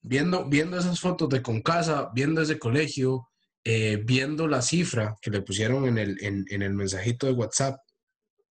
Viendo, 0.00 0.48
viendo 0.48 0.78
esas 0.78 1.00
fotos 1.00 1.28
de 1.28 1.42
con 1.42 1.60
casa, 1.60 2.10
viendo 2.14 2.40
ese 2.40 2.58
colegio, 2.58 3.28
eh, 3.64 3.96
viendo 4.02 4.46
la 4.46 4.62
cifra 4.62 5.16
que 5.20 5.30
le 5.30 5.42
pusieron 5.42 5.86
en 5.86 5.98
el, 5.98 6.22
en, 6.24 6.44
en 6.48 6.62
el 6.62 6.72
mensajito 6.74 7.26
de 7.26 7.32
WhatsApp, 7.32 7.78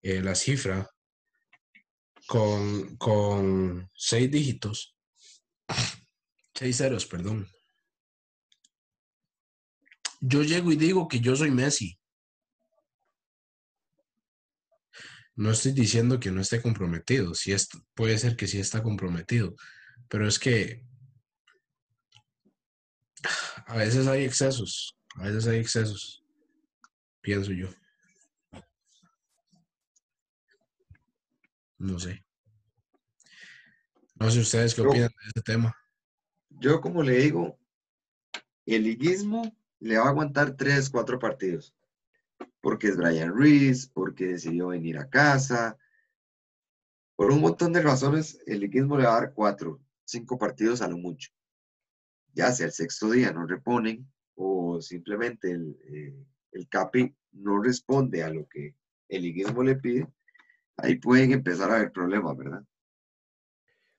eh, 0.02 0.22
la 0.22 0.34
cifra 0.34 0.88
con, 2.28 2.96
con 2.98 3.90
seis 3.96 4.30
dígitos, 4.30 4.94
seis 6.54 6.76
ceros, 6.76 7.06
perdón. 7.06 7.48
Yo 10.20 10.42
llego 10.42 10.70
y 10.70 10.76
digo 10.76 11.08
que 11.08 11.20
yo 11.20 11.34
soy 11.34 11.50
Messi. 11.50 11.97
No 15.38 15.52
estoy 15.52 15.70
diciendo 15.70 16.18
que 16.18 16.32
no 16.32 16.40
esté 16.40 16.60
comprometido, 16.60 17.32
sí 17.32 17.52
es, 17.52 17.68
puede 17.94 18.18
ser 18.18 18.34
que 18.34 18.48
sí 18.48 18.58
está 18.58 18.82
comprometido, 18.82 19.54
pero 20.08 20.26
es 20.26 20.36
que 20.36 20.84
a 23.66 23.76
veces 23.76 24.08
hay 24.08 24.24
excesos, 24.24 24.98
a 25.14 25.22
veces 25.28 25.46
hay 25.46 25.60
excesos, 25.60 26.24
pienso 27.20 27.52
yo. 27.52 27.68
No 31.78 32.00
sé. 32.00 32.26
No 34.16 34.28
sé 34.32 34.40
ustedes 34.40 34.74
qué 34.74 34.82
Yo- 34.82 34.88
opinan 34.88 35.08
de 35.08 35.26
este 35.28 35.42
tema. 35.42 35.72
Yo, 36.50 36.80
como 36.80 37.04
le 37.04 37.16
digo, 37.18 37.60
el 38.66 38.82
liguismo 38.82 39.56
le 39.78 39.98
va 39.98 40.06
a 40.06 40.08
aguantar 40.08 40.56
tres, 40.56 40.90
cuatro 40.90 41.20
partidos. 41.20 41.72
Porque 42.60 42.88
es 42.88 42.96
Brian 42.96 43.36
Reese, 43.36 43.90
porque 43.92 44.26
decidió 44.26 44.68
venir 44.68 44.98
a 44.98 45.08
casa. 45.08 45.78
Por 47.16 47.30
un 47.30 47.40
montón 47.40 47.72
de 47.72 47.82
razones, 47.82 48.40
el 48.46 48.60
liguismo 48.60 48.96
le 48.96 49.04
va 49.04 49.16
a 49.16 49.20
dar 49.20 49.34
cuatro, 49.34 49.80
cinco 50.04 50.38
partidos 50.38 50.82
a 50.82 50.88
lo 50.88 50.96
mucho. 50.96 51.30
Ya 52.32 52.52
sea 52.52 52.66
el 52.66 52.72
sexto 52.72 53.10
día 53.10 53.32
no 53.32 53.46
reponen 53.46 54.10
o 54.34 54.80
simplemente 54.80 55.50
el, 55.50 55.76
eh, 55.88 56.14
el 56.52 56.68
CAPI 56.68 57.14
no 57.32 57.60
responde 57.60 58.22
a 58.22 58.30
lo 58.30 58.48
que 58.48 58.74
el 59.08 59.22
liguismo 59.22 59.62
le 59.62 59.76
pide, 59.76 60.06
ahí 60.76 60.96
pueden 60.96 61.32
empezar 61.32 61.70
a 61.70 61.76
haber 61.76 61.92
problemas, 61.92 62.36
¿verdad? 62.36 62.62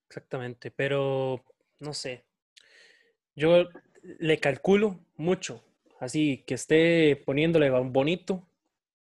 Exactamente. 0.07 0.71
Pero 0.71 1.43
no 1.79 1.93
sé. 1.93 2.25
Yo 3.35 3.65
le 4.01 4.39
calculo 4.39 4.99
mucho. 5.17 5.63
Así 5.99 6.43
que 6.47 6.53
esté 6.53 7.15
poniéndole 7.25 7.69
bonito 7.69 8.47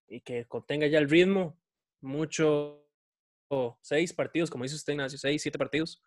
y 0.09 0.21
que 0.21 0.45
contenga 0.45 0.87
ya 0.87 0.99
el 0.99 1.09
ritmo. 1.09 1.57
Mucho. 2.01 2.85
o 3.51 3.77
seis 3.81 4.13
partidos, 4.13 4.49
como 4.49 4.63
dice 4.63 4.75
usted, 4.75 4.93
Ignacio, 4.93 5.17
seis, 5.17 5.41
siete 5.41 5.57
partidos. 5.57 6.01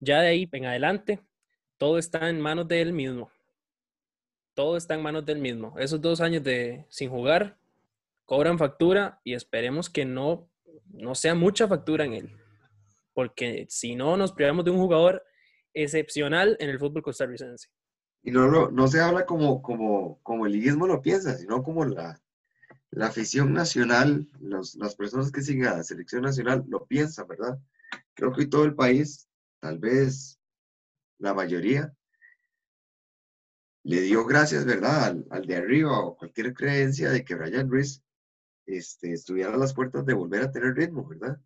Ya 0.00 0.20
de 0.20 0.28
ahí 0.28 0.48
en 0.52 0.64
adelante, 0.66 1.20
todo 1.76 1.98
está 1.98 2.28
en 2.30 2.40
manos 2.40 2.66
de 2.66 2.80
él 2.80 2.92
mismo. 2.92 3.30
Todo 4.54 4.76
está 4.76 4.94
en 4.94 5.02
manos 5.02 5.24
del 5.26 5.38
mismo. 5.38 5.78
Esos 5.78 6.00
dos 6.00 6.20
años 6.20 6.42
de 6.42 6.86
sin 6.88 7.10
jugar 7.10 7.58
cobran 8.24 8.58
factura 8.58 9.20
y 9.24 9.34
esperemos 9.34 9.88
que 9.90 10.04
no, 10.04 10.50
no 10.86 11.14
sea 11.14 11.34
mucha 11.34 11.68
factura 11.68 12.04
en 12.04 12.14
él. 12.14 12.36
Porque 13.12 13.66
si 13.68 13.94
no, 13.94 14.16
nos 14.16 14.32
privamos 14.32 14.64
de 14.64 14.70
un 14.70 14.78
jugador 14.78 15.22
excepcional 15.74 16.56
en 16.58 16.70
el 16.70 16.78
fútbol 16.78 17.02
costarricense. 17.02 17.68
Y 18.22 18.30
no, 18.30 18.48
lo- 18.48 18.70
no 18.70 18.88
se 18.88 19.00
habla 19.00 19.24
como, 19.26 19.60
como, 19.62 20.20
como 20.22 20.46
el 20.46 20.52
liguismo 20.52 20.86
lo 20.86 21.00
piensa, 21.02 21.36
sino 21.36 21.62
como 21.62 21.84
la, 21.84 22.20
la 22.90 23.06
afición 23.06 23.52
nacional, 23.52 24.28
los- 24.40 24.74
las 24.76 24.94
personas 24.96 25.30
que 25.32 25.42
siguen 25.42 25.66
a 25.66 25.76
la 25.76 25.84
selección 25.84 26.22
nacional 26.22 26.64
lo 26.68 26.86
piensan, 26.86 27.26
¿verdad? 27.28 27.58
Creo 28.14 28.32
que 28.32 28.46
todo 28.46 28.64
el 28.64 28.74
país, 28.74 29.28
tal 29.60 29.78
vez 29.78 30.38
la 31.18 31.34
mayoría, 31.34 31.94
le 33.84 34.00
dio 34.02 34.24
gracias, 34.26 34.64
¿verdad? 34.64 35.04
Al, 35.04 35.26
al 35.30 35.46
de 35.46 35.56
arriba 35.56 35.98
o 36.00 36.16
cualquier 36.16 36.52
creencia 36.54 37.10
de 37.10 37.24
que 37.24 37.34
Brian 37.34 37.70
Reese 37.70 38.02
este, 38.66 39.12
estuviera 39.12 39.54
a 39.54 39.56
las 39.58 39.74
puertas 39.74 40.04
de 40.04 40.14
volver 40.14 40.42
a 40.42 40.50
tener 40.52 40.74
ritmo, 40.74 41.06
¿verdad? 41.06 41.40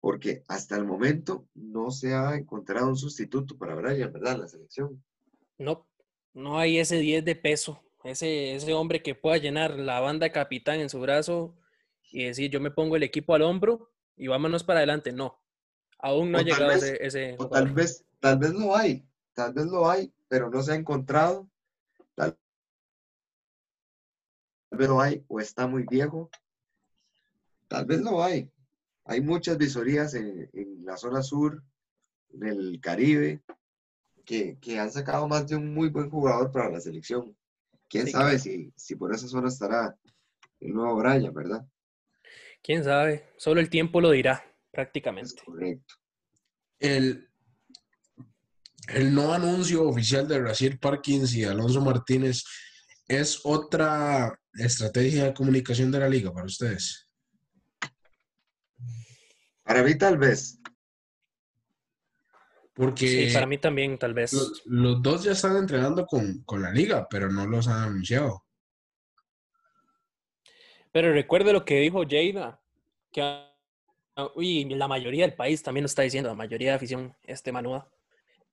Porque 0.00 0.44
hasta 0.48 0.76
el 0.76 0.84
momento 0.84 1.46
no 1.54 1.90
se 1.90 2.14
ha 2.14 2.34
encontrado 2.36 2.88
un 2.88 2.96
sustituto 2.96 3.56
para 3.56 3.74
Brian, 3.74 4.12
¿verdad? 4.12 4.38
La 4.38 4.48
selección. 4.48 5.02
No, 5.58 5.86
no 6.34 6.58
hay 6.58 6.78
ese 6.78 6.98
10 6.98 7.24
de 7.24 7.36
peso, 7.36 7.82
ese, 8.04 8.54
ese 8.54 8.72
hombre 8.74 9.02
que 9.02 9.14
pueda 9.14 9.36
llenar 9.38 9.78
la 9.78 10.00
banda 10.00 10.30
capitán 10.32 10.80
en 10.80 10.90
su 10.90 11.00
brazo 11.00 11.54
y 12.10 12.24
decir, 12.24 12.50
yo 12.50 12.60
me 12.60 12.70
pongo 12.70 12.96
el 12.96 13.02
equipo 13.02 13.34
al 13.34 13.42
hombro 13.42 13.90
y 14.16 14.26
vámonos 14.26 14.64
para 14.64 14.80
adelante. 14.80 15.12
No, 15.12 15.38
aún 15.98 16.30
no 16.30 16.38
O 16.38 16.40
ha 16.40 16.44
tal 16.44 16.52
llegado 16.52 16.68
vez- 16.72 16.82
ese, 16.82 17.06
ese 17.06 17.32
O 17.34 17.44
jugador. 17.44 17.66
tal 17.66 17.74
vez, 17.74 18.04
tal 18.20 18.38
vez 18.38 18.52
lo 18.54 18.76
hay, 18.76 19.04
tal 19.34 19.52
vez 19.54 19.66
lo 19.66 19.90
hay, 19.90 20.12
pero 20.28 20.50
no 20.50 20.62
se 20.62 20.72
ha 20.72 20.76
encontrado. 20.76 21.48
Tal 22.14 22.36
vez 24.70 24.88
lo 24.88 25.00
hay, 25.00 25.24
o 25.28 25.38
está 25.40 25.66
muy 25.66 25.84
viejo. 25.84 26.30
Tal 27.68 27.84
vez 27.86 28.00
lo 28.00 28.22
hay. 28.22 28.50
Hay 29.04 29.20
muchas 29.20 29.58
visorías 29.58 30.14
en, 30.14 30.48
en 30.52 30.84
la 30.84 30.96
zona 30.96 31.22
sur, 31.22 31.62
en 32.32 32.44
el 32.46 32.80
Caribe, 32.80 33.42
que, 34.24 34.56
que 34.60 34.78
han 34.78 34.90
sacado 34.90 35.26
más 35.28 35.46
de 35.48 35.56
un 35.56 35.74
muy 35.74 35.88
buen 35.88 36.08
jugador 36.08 36.50
para 36.52 36.70
la 36.70 36.80
selección. 36.80 37.36
Quién 37.92 38.06
Sí, 38.06 38.12
sabe 38.12 38.30
claro. 38.30 38.42
si, 38.42 38.72
si 38.74 38.96
por 38.96 39.14
esa 39.14 39.28
zona 39.28 39.48
estará 39.48 39.94
el 40.60 40.72
nuevo 40.72 40.96
Brian, 40.96 41.34
¿verdad? 41.34 41.62
¿Quién 42.62 42.82
sabe? 42.82 43.28
Solo 43.36 43.60
el 43.60 43.68
tiempo 43.68 44.00
lo 44.00 44.10
dirá, 44.10 44.42
Es 44.46 44.70
prácticamente. 44.70 45.42
correcto. 45.44 45.94
El, 46.78 47.28
el 48.88 49.14
no 49.14 49.34
anuncio 49.34 49.86
oficial 49.86 50.26
de 50.26 50.40
Brasil 50.40 50.78
Parkins 50.78 51.34
y 51.34 51.44
Alonso 51.44 51.82
Martínez 51.82 52.44
es 53.06 53.40
otra 53.44 54.40
estrategia 54.54 55.24
de 55.24 55.34
comunicación 55.34 55.90
de 55.92 55.98
la 55.98 56.08
liga 56.08 56.32
para 56.32 56.46
ustedes. 56.46 57.10
Para 59.64 59.82
mí 59.82 59.98
tal 59.98 60.16
vez. 60.16 60.58
Porque 62.74 63.06
Sí, 63.28 63.34
para 63.34 63.46
mí 63.46 63.58
también, 63.58 63.98
tal 63.98 64.14
vez. 64.14 64.32
los, 64.32 64.62
los 64.66 65.02
dos 65.02 65.24
ya 65.24 65.32
están 65.32 65.56
entrenando 65.56 66.06
con, 66.06 66.42
con 66.44 66.62
la 66.62 66.70
liga, 66.70 67.06
pero 67.10 67.30
no 67.30 67.46
los 67.46 67.68
han 67.68 67.82
anunciado. 67.88 68.44
Pero 70.90 71.12
recuerde 71.12 71.52
lo 71.52 71.64
que 71.64 71.80
dijo 71.80 72.02
Jada, 72.08 72.60
que 73.12 73.22
ah, 73.22 73.48
y 74.36 74.64
la 74.74 74.88
mayoría 74.88 75.26
del 75.26 75.34
país 75.34 75.62
también 75.62 75.82
lo 75.82 75.86
está 75.86 76.02
diciendo, 76.02 76.28
la 76.30 76.34
mayoría 76.34 76.70
de 76.70 76.76
afición 76.76 77.14
este 77.22 77.52
manuda, 77.52 77.88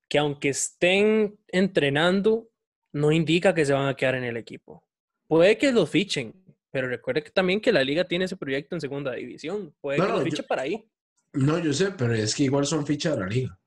que 0.07 0.17
aunque 0.19 0.49
estén 0.49 1.37
entrenando, 1.47 2.49
no 2.91 3.11
indica 3.11 3.53
que 3.53 3.65
se 3.65 3.73
van 3.73 3.87
a 3.87 3.95
quedar 3.95 4.15
en 4.15 4.23
el 4.23 4.37
equipo. 4.37 4.83
Puede 5.27 5.57
que 5.57 5.71
los 5.71 5.89
fichen, 5.89 6.33
Pero 6.71 6.87
recuerde 6.87 7.23
que 7.23 7.31
también 7.31 7.61
que 7.61 7.71
la 7.71 7.83
liga 7.83 8.03
tiene 8.07 8.25
ese 8.25 8.37
proyecto 8.37 8.75
en 8.75 8.81
segunda 8.81 9.13
división. 9.13 9.73
Puede 9.81 9.97
No, 9.97 10.05
que 10.05 10.11
lo 10.11 10.17
no, 10.19 10.23
fiche 10.23 10.43
yo- 10.43 10.47
para 10.47 10.61
ahí. 10.63 10.85
No, 11.33 11.57
yo 11.59 11.73
sé, 11.73 11.91
pero 11.91 12.13
es 12.13 12.33
que 12.35 12.43
igual 12.43 12.65
son 12.65 12.85
fichas 12.85 13.15
de 13.15 13.19
la 13.21 13.27
liga. 13.27 13.58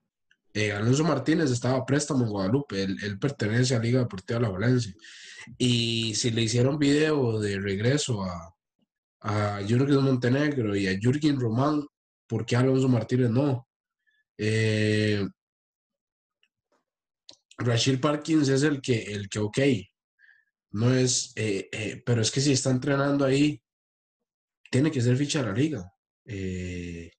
Eh, 0.53 0.71
Alonso 0.71 1.03
Martínez 1.03 1.49
estaba 1.51 1.85
préstamo 1.85 2.23
en 2.23 2.29
Guadalupe, 2.29 2.83
él, 2.83 3.19
pertenece 3.19 3.75
a 3.75 3.79
Liga 3.79 3.99
Deportiva 3.99 4.39
La 4.39 4.49
Valencia. 4.49 4.93
Y 5.57 6.13
si 6.15 6.31
le 6.31 6.43
hicieron 6.43 6.77
video 6.77 7.39
de 7.39 7.59
regreso 7.59 8.23
a, 8.23 8.55
a 9.21 9.61
Jürgen 9.67 10.03
Montenegro 10.03 10.75
y 10.75 10.87
a 10.87 10.97
Jürgen 10.99 11.39
Román, 11.39 11.85
¿por 12.27 12.45
qué 12.45 12.55
Alonso 12.55 12.87
Martínez 12.87 13.29
no? 13.29 13.67
Eh, 14.37 15.25
Rachel 17.57 17.99
Parkins 17.99 18.49
es 18.49 18.63
el 18.63 18.81
que, 18.81 19.03
el 19.03 19.29
que, 19.29 19.39
ok, 19.39 19.59
no 20.71 20.93
es, 20.93 21.33
eh, 21.35 21.69
eh, 21.71 22.01
pero 22.05 22.21
es 22.21 22.31
que 22.31 22.41
si 22.41 22.51
está 22.51 22.71
entrenando 22.71 23.25
ahí, 23.25 23.61
tiene 24.69 24.91
que 24.91 25.01
ser 25.01 25.15
ficha 25.17 25.39
de 25.39 25.45
la 25.45 25.53
liga. 25.53 25.93
Eh, 26.25 27.11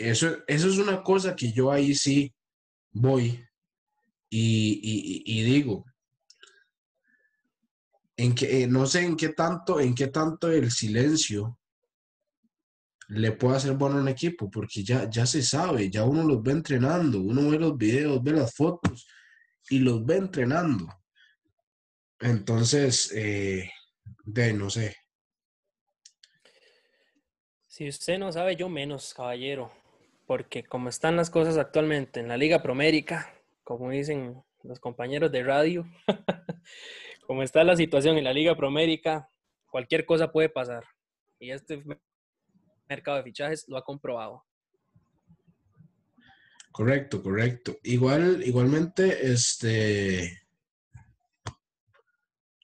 eso, 0.00 0.38
eso 0.46 0.68
es 0.68 0.78
una 0.78 1.02
cosa 1.02 1.36
que 1.36 1.52
yo 1.52 1.70
ahí 1.70 1.94
sí 1.94 2.32
voy 2.92 3.44
y, 4.30 5.42
digo, 5.42 5.84
en 8.16 8.34
que, 8.34 8.62
eh, 8.62 8.66
no 8.66 8.86
sé 8.86 9.02
en 9.02 9.16
qué 9.16 9.30
tanto, 9.30 9.80
en 9.80 9.94
qué 9.94 10.06
tanto 10.08 10.50
el 10.50 10.70
silencio 10.70 11.58
le 13.08 13.32
puede 13.32 13.56
hacer 13.56 13.72
bueno 13.72 13.96
a 13.98 14.00
un 14.00 14.08
equipo, 14.08 14.48
porque 14.48 14.84
ya, 14.84 15.10
ya 15.10 15.26
se 15.26 15.42
sabe, 15.42 15.90
ya 15.90 16.04
uno 16.04 16.22
los 16.22 16.42
ve 16.42 16.52
entrenando, 16.52 17.20
uno 17.20 17.50
ve 17.50 17.58
los 17.58 17.76
videos, 17.76 18.22
ve 18.22 18.32
las 18.32 18.54
fotos 18.54 19.06
y 19.68 19.80
los 19.80 20.04
ve 20.04 20.16
entrenando. 20.16 20.88
Entonces, 22.20 23.10
eh, 23.14 23.68
de 24.24 24.52
no 24.52 24.70
sé. 24.70 24.96
Si 27.66 27.88
usted 27.88 28.18
no 28.18 28.30
sabe, 28.30 28.54
yo 28.54 28.68
menos, 28.68 29.14
caballero. 29.14 29.79
Porque 30.30 30.62
como 30.62 30.88
están 30.88 31.16
las 31.16 31.28
cosas 31.28 31.58
actualmente 31.58 32.20
en 32.20 32.28
la 32.28 32.36
Liga 32.36 32.62
Promérica, 32.62 33.34
como 33.64 33.90
dicen 33.90 34.40
los 34.62 34.78
compañeros 34.78 35.32
de 35.32 35.42
radio, 35.42 35.84
como 37.26 37.42
está 37.42 37.64
la 37.64 37.74
situación 37.74 38.16
en 38.16 38.22
la 38.22 38.32
Liga 38.32 38.56
Promérica, 38.56 39.28
cualquier 39.72 40.06
cosa 40.06 40.30
puede 40.30 40.48
pasar. 40.48 40.84
Y 41.40 41.50
este 41.50 41.78
me- 41.78 41.98
mercado 42.88 43.16
de 43.16 43.24
fichajes 43.24 43.64
lo 43.66 43.76
ha 43.76 43.82
comprobado. 43.82 44.44
Correcto, 46.70 47.20
correcto. 47.24 47.78
Igual, 47.82 48.46
igualmente, 48.46 49.32
este. 49.32 50.42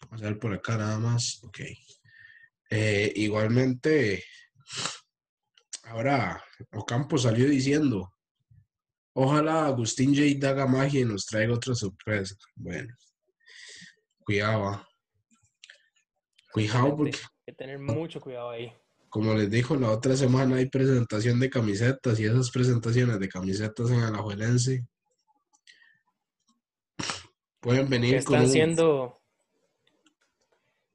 Vamos 0.03 0.23
a 0.23 0.27
ver 0.27 0.39
por 0.39 0.55
acá 0.55 0.77
nada 0.77 1.01
más. 1.01 1.43
Ok. 1.43 1.63
Eh, 2.71 3.13
igualmente, 3.17 4.23
ahora 5.87 6.43
Ocampo 6.73 7.17
salió 7.19 7.49
diciendo: 7.49 8.13
Ojalá 9.15 9.67
Agustín 9.67 10.15
J. 10.15 10.49
haga 10.49 10.67
magia 10.67 11.01
y 11.01 11.05
nos 11.05 11.27
traiga 11.27 11.55
otra 11.55 11.75
sorpresa. 11.75 12.35
Bueno, 12.55 12.95
cuidado. 14.25 14.69
ah. 14.69 14.89
Cuidado, 16.53 16.97
porque 16.97 17.17
Hay 17.19 17.29
que 17.47 17.53
tener 17.53 17.79
mucho 17.79 18.21
cuidado 18.21 18.51
ahí. 18.51 18.73
como 19.11 19.35
les 19.35 19.51
dijo, 19.51 19.77
la 19.77 19.91
otra 19.91 20.17
semana 20.17 20.57
hay 20.57 20.69
presentación 20.71 21.39
de 21.41 21.51
camisetas 21.51 22.19
y 22.19 22.25
esas 22.25 22.51
presentaciones 22.51 23.19
de 23.21 23.29
camisetas 23.29 23.91
en 23.91 24.01
Alajuelense 24.01 24.87
pueden 27.61 27.85
Que 27.85 27.91
venir 27.91 28.25
con 28.25 28.35
están 28.37 28.45
un- 28.45 28.51
siendo, 28.51 29.23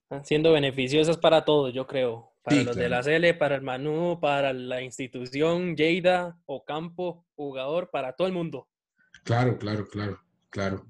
están 0.04 0.26
siendo 0.26 0.52
beneficiosas 0.54 1.18
para 1.18 1.44
todos, 1.46 1.74
yo 1.74 1.86
creo. 1.88 2.31
Para 2.44 2.58
Sí, 2.58 2.64
los 2.64 2.76
de 2.76 2.90
la 2.90 3.02
CL, 3.04 3.34
para 3.38 3.56
el 3.56 3.62
Manu, 3.62 4.20
para 4.20 4.52
la 4.54 4.82
institución, 4.82 5.76
Lleida, 5.76 6.40
Ocampo, 6.46 7.26
jugador, 7.36 7.90
para 7.92 8.14
todo 8.14 8.28
el 8.28 8.34
mundo. 8.34 8.68
Claro, 9.24 9.58
claro, 9.60 9.88
claro, 9.88 10.20
claro. 10.50 10.86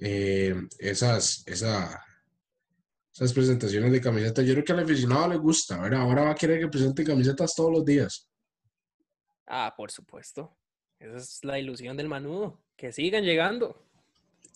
Eh, 0.00 0.54
esas, 0.78 1.42
esa, 1.46 2.04
esas 3.12 3.32
presentaciones 3.32 3.90
de 3.90 4.00
camisetas, 4.00 4.44
yo 4.46 4.52
creo 4.54 4.64
que 4.64 4.72
al 4.72 4.80
aficionado 4.80 5.28
le 5.28 5.36
gusta, 5.36 5.80
¿verdad? 5.80 6.02
Ahora 6.02 6.22
va 6.22 6.30
a 6.30 6.34
querer 6.36 6.60
que 6.60 6.68
presente 6.68 7.02
camisetas 7.04 7.52
todos 7.54 7.72
los 7.72 7.84
días. 7.84 8.28
Ah, 9.46 9.74
por 9.76 9.90
supuesto. 9.90 10.56
Esa 11.00 11.16
es 11.16 11.40
la 11.42 11.58
ilusión 11.58 11.96
del 11.96 12.08
Manudo. 12.08 12.62
Que 12.76 12.92
sigan 12.92 13.24
llegando. 13.24 13.84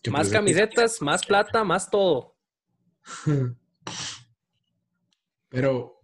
Que 0.01 0.11
más 0.13 0.29
presente- 0.29 0.37
camisetas, 0.37 1.03
más 1.03 1.27
plata, 1.27 1.65
más 1.65 1.91
todo. 1.91 2.37
Pero 5.49 5.96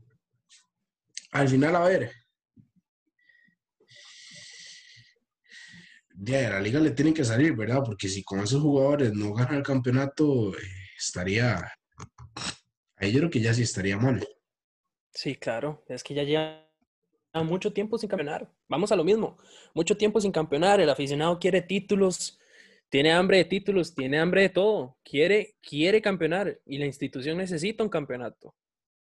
al 1.32 1.48
final, 1.48 1.74
a 1.76 1.80
ver, 1.80 2.12
ya 6.14 6.50
la 6.50 6.60
liga 6.60 6.78
le 6.78 6.92
tiene 6.92 7.12
que 7.12 7.24
salir, 7.24 7.56
¿verdad? 7.56 7.82
Porque 7.84 8.08
si 8.08 8.22
con 8.22 8.40
esos 8.40 8.62
jugadores 8.62 9.12
no 9.12 9.32
gana 9.32 9.56
el 9.56 9.62
campeonato, 9.62 10.54
eh, 10.56 10.60
estaría, 10.96 11.60
ahí 12.96 13.12
yo 13.12 13.18
creo 13.18 13.30
que 13.30 13.40
ya 13.40 13.52
sí 13.52 13.62
estaría 13.62 13.96
mal. 13.96 14.24
Sí, 15.10 15.34
claro. 15.36 15.82
Es 15.88 16.04
que 16.04 16.14
ya 16.14 16.22
lleva 16.22 16.62
mucho 17.44 17.72
tiempo 17.72 17.98
sin 17.98 18.08
campeonar. 18.08 18.50
Vamos 18.68 18.92
a 18.92 18.96
lo 18.96 19.04
mismo. 19.04 19.36
Mucho 19.74 19.96
tiempo 19.96 20.20
sin 20.20 20.32
campeonar. 20.32 20.80
El 20.80 20.90
aficionado 20.90 21.38
quiere 21.38 21.62
títulos, 21.62 22.38
tiene 22.88 23.12
hambre 23.12 23.38
de 23.38 23.44
títulos, 23.46 23.94
tiene 23.94 24.18
hambre 24.18 24.42
de 24.42 24.48
todo. 24.50 24.96
Quiere, 25.02 25.56
quiere 25.60 26.00
campeonar 26.00 26.60
y 26.64 26.78
la 26.78 26.86
institución 26.86 27.38
necesita 27.38 27.82
un 27.82 27.90
campeonato. 27.90 28.54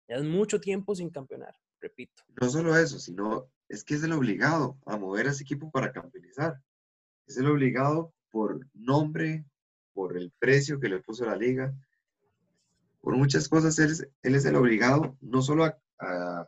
Ya 0.08 0.16
es 0.16 0.24
mucho 0.24 0.60
tiempo 0.60 0.96
sin 0.96 1.10
campeonar, 1.10 1.56
repito. 1.82 2.24
No 2.40 2.50
solo 2.50 2.78
eso, 2.78 3.00
sino 3.00 3.50
es 3.68 3.84
que 3.84 3.96
es 3.96 4.04
el 4.04 4.14
obligado 4.14 4.78
a 4.86 4.98
mover 4.98 5.28
a 5.28 5.32
ese 5.32 5.44
equipo 5.44 5.72
para 5.72 5.92
campeonizar. 5.92 6.62
Es 7.28 7.38
el 7.38 7.48
obligado 7.48 8.14
por 8.30 8.66
nombre, 8.74 9.46
por 9.94 10.18
el 10.18 10.32
precio 10.40 10.80
que 10.80 10.90
le 10.90 11.00
puso 11.00 11.26
la 11.26 11.36
liga, 11.36 11.74
por 13.02 13.16
muchas 13.16 13.50
cosas. 13.50 13.78
Él 13.80 13.92
es, 13.92 14.08
él 14.24 14.36
es 14.36 14.46
el 14.46 14.56
obligado 14.56 15.18
no 15.22 15.42
solo 15.42 15.66
a, 15.66 15.78
a 16.00 16.48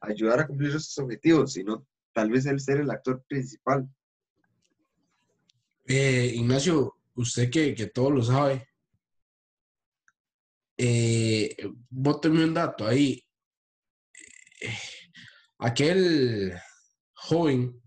ayudar 0.00 0.40
a 0.40 0.46
cumplir 0.46 0.70
esos 0.70 0.98
objetivos, 0.98 1.52
sino 1.52 1.86
tal 2.12 2.30
vez 2.30 2.46
él 2.46 2.60
ser 2.60 2.80
el 2.80 2.90
actor 2.90 3.22
principal. 3.28 3.88
Eh, 5.86 6.32
Ignacio, 6.34 6.96
usted 7.14 7.50
que, 7.50 7.74
que 7.74 7.86
todo 7.86 8.10
lo 8.10 8.22
sabe, 8.22 8.68
eh, 10.76 11.56
bóteme 11.90 12.44
un 12.44 12.54
dato 12.54 12.86
ahí. 12.86 13.22
Aquel 15.58 16.52
joven 17.14 17.80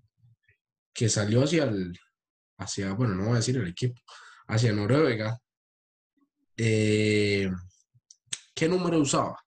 que 0.94 1.10
salió 1.10 1.44
hacia 1.44 1.64
el, 1.64 1.98
hacia, 2.58 2.94
bueno, 2.94 3.16
no 3.16 3.26
voy 3.26 3.34
a 3.34 3.38
decir 3.38 3.58
el 3.58 3.68
equipo, 3.68 4.00
hacia 4.48 4.72
Noruega, 4.72 5.38
eh, 6.58 7.50
¿qué 8.54 8.68
número 8.70 9.00
usaba? 9.00 9.38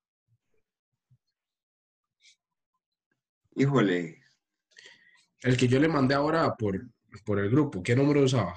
Híjole, 3.57 4.23
El 5.41 5.57
que 5.57 5.69
yo 5.69 5.81
le 5.81 5.89
mandé 5.89 6.15
ahora 6.15 6.55
por, 6.55 6.81
por 7.25 7.39
el 7.39 7.51
grupo, 7.51 7.83
¿qué 7.83 7.97
número 7.97 8.23
usaba? 8.23 8.55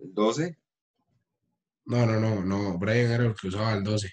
el 0.00 0.12
12, 0.14 0.58
No, 1.86 2.06
no, 2.06 2.18
no, 2.20 2.42
no, 2.44 2.78
Brian 2.78 3.10
era 3.12 3.24
el 3.26 3.34
que 3.34 3.48
usaba 3.48 3.72
el 3.74 3.84
12. 3.84 4.08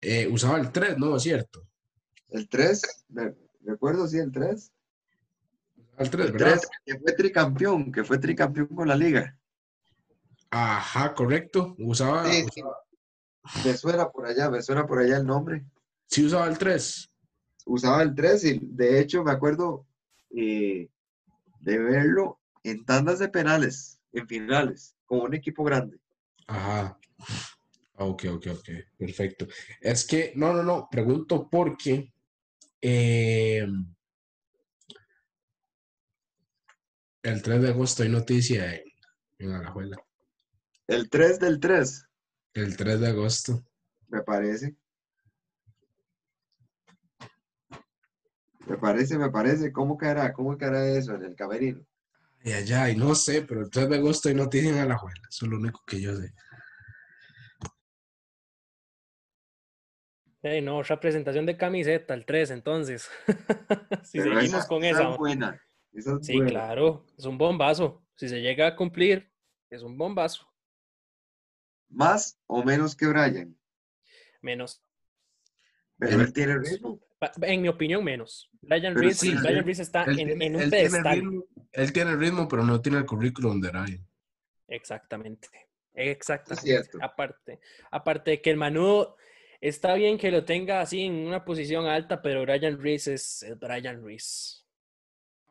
Eh, 0.00 0.28
usaba 0.30 0.58
el 0.58 0.70
3, 0.70 0.96
¿no? 0.98 1.16
Es 1.16 1.22
cierto. 1.22 1.66
el 2.30 2.48
3, 2.48 2.82
me 3.08 3.34
recuerdo, 3.64 4.06
sí, 4.06 4.18
el 4.18 4.30
3. 4.30 4.70
El 5.98 6.10
3, 6.10 6.26
El 6.26 6.32
¿verdad? 6.32 6.58
3, 6.58 6.68
que 6.84 6.98
fue 7.00 7.12
tricampeón, 7.12 7.90
que 7.92 8.04
fue 8.04 8.18
tricampeón 8.18 8.68
con 8.68 8.86
la 8.88 8.94
liga. 8.96 9.36
Ajá, 10.50 11.14
correcto. 11.14 11.74
Usaba, 11.78 12.24
Sí, 12.30 12.44
sí. 12.52 12.60
usaba- 12.62 12.76
Me 13.64 13.74
suena 13.76 14.08
por 14.10 14.26
allá, 14.26 14.50
me 14.50 14.62
suena 14.62 14.86
por 14.86 14.98
allá 15.00 15.16
el 15.16 15.26
nombre. 15.26 15.64
sí 16.06 16.24
usaba 16.24 16.46
el 16.48 16.58
3. 16.58 17.10
usaba 17.66 18.02
el 18.02 18.14
3 18.14 18.44
y 18.44 18.58
de 18.62 18.98
hecho 19.00 19.22
me 19.24 19.30
acuerdo 19.32 19.86
eh, 20.34 20.88
de 21.60 21.78
verlo 21.78 22.38
en 22.62 22.84
tandas 22.84 23.18
de 23.18 23.28
penales, 23.28 24.00
en 24.12 24.26
finales, 24.26 24.94
con 25.06 25.20
un 25.20 25.34
equipo 25.34 25.64
grande. 25.64 25.98
Ajá. 26.46 26.98
Ah, 28.00 28.04
Ok, 28.04 28.24
ok, 28.30 28.46
ok. 28.52 28.68
Perfecto. 28.96 29.46
Es 29.80 30.06
que, 30.06 30.32
no, 30.36 30.52
no, 30.52 30.62
no. 30.62 30.88
Pregunto 30.90 31.48
porque 31.50 32.12
eh, 32.80 33.66
el 37.22 37.42
3 37.42 37.62
de 37.62 37.68
agosto 37.68 38.02
hay 38.04 38.08
noticia 38.08 38.72
en, 38.74 38.82
en 39.38 39.52
Alajuela. 39.52 39.96
El 40.86 41.10
3 41.10 41.38
del 41.40 41.58
3, 41.60 42.04
El 42.54 42.76
3 42.76 43.00
de 43.00 43.08
agosto. 43.08 43.64
me 44.08 44.22
parece. 44.22 44.76
Me 48.66 48.76
parece, 48.76 49.18
me 49.18 49.30
parece. 49.30 49.72
¿Cómo 49.72 49.96
caerá? 49.96 50.32
¿Cómo 50.32 50.56
caerá 50.56 50.86
eso 50.88 51.14
en 51.14 51.24
el 51.24 51.34
camerino? 51.34 51.84
Y 52.44 52.52
allá, 52.52 52.88
y 52.90 52.96
no 52.96 53.14
sé, 53.16 53.42
pero 53.42 53.62
el 53.62 53.70
3 53.70 53.88
de 53.88 53.96
agosto 53.96 54.28
hay 54.28 54.34
noticia 54.36 54.70
en 54.70 54.78
Alajuela. 54.78 55.20
Eso 55.28 55.46
es 55.46 55.50
lo 55.50 55.58
único 55.58 55.82
que 55.86 56.00
yo 56.00 56.14
sé. 56.16 56.32
Hey, 60.42 60.60
no, 60.62 60.82
representación 60.82 61.46
de 61.46 61.56
camiseta, 61.56 62.14
el 62.14 62.24
3, 62.24 62.50
entonces. 62.52 63.08
si 64.04 64.18
Pero 64.18 64.34
seguimos 64.34 64.42
esa- 64.60 64.68
con 64.68 64.84
esa 64.84 65.00
esa. 65.02 65.10
es 65.10 65.16
buena. 65.16 65.62
esa 65.92 66.12
es 66.20 66.26
Sí, 66.26 66.34
buena. 66.36 66.50
claro, 66.50 67.06
es 67.16 67.24
un 67.24 67.36
bombazo. 67.38 68.04
Si 68.14 68.28
se 68.28 68.40
llega 68.40 68.66
a 68.68 68.76
cumplir, 68.76 69.30
es 69.70 69.82
un 69.82 69.98
bombazo. 69.98 70.46
Más 71.88 72.38
o 72.46 72.62
menos 72.62 72.94
que 72.94 73.06
Brian. 73.06 73.56
Menos. 74.42 74.82
Pero 75.98 76.20
Él- 76.20 76.32
tiene 76.32 76.58
ritmo. 76.58 77.00
En 77.42 77.62
mi 77.62 77.68
opinión, 77.68 78.04
menos. 78.04 78.48
Brian 78.60 78.94
Reese, 78.94 79.26
sí, 79.26 79.34
Brian 79.34 79.64
Reese 79.64 79.82
está 79.82 80.04
Él 80.04 80.10
en, 80.20 80.26
tiene, 80.28 80.46
en 80.46 80.54
un 80.56 80.62
él 80.62 80.70
tiene 80.70 80.88
pedestal. 80.88 81.14
ritmo, 81.16 81.44
él 81.72 81.92
tiene 81.92 82.10
el 82.12 82.20
ritmo, 82.20 82.46
pero 82.46 82.62
no 82.62 82.80
tiene 82.80 82.98
el 82.98 83.06
currículum 83.06 83.60
de 83.60 83.70
Ryan. 83.72 84.06
Exactamente. 84.68 85.48
Exactamente. 85.94 86.90
Aparte, 87.00 87.58
aparte 87.90 88.30
de 88.32 88.40
que 88.40 88.50
el 88.50 88.56
Manu 88.56 89.04
está 89.60 89.94
bien 89.94 90.18
que 90.18 90.30
lo 90.30 90.44
tenga 90.44 90.80
así 90.80 91.02
en 91.02 91.26
una 91.26 91.44
posición 91.44 91.86
alta, 91.86 92.22
pero 92.22 92.42
Brian 92.42 92.80
Reese 92.80 93.14
es, 93.14 93.42
es 93.42 93.58
Brian 93.58 94.04
Reese. 94.04 94.58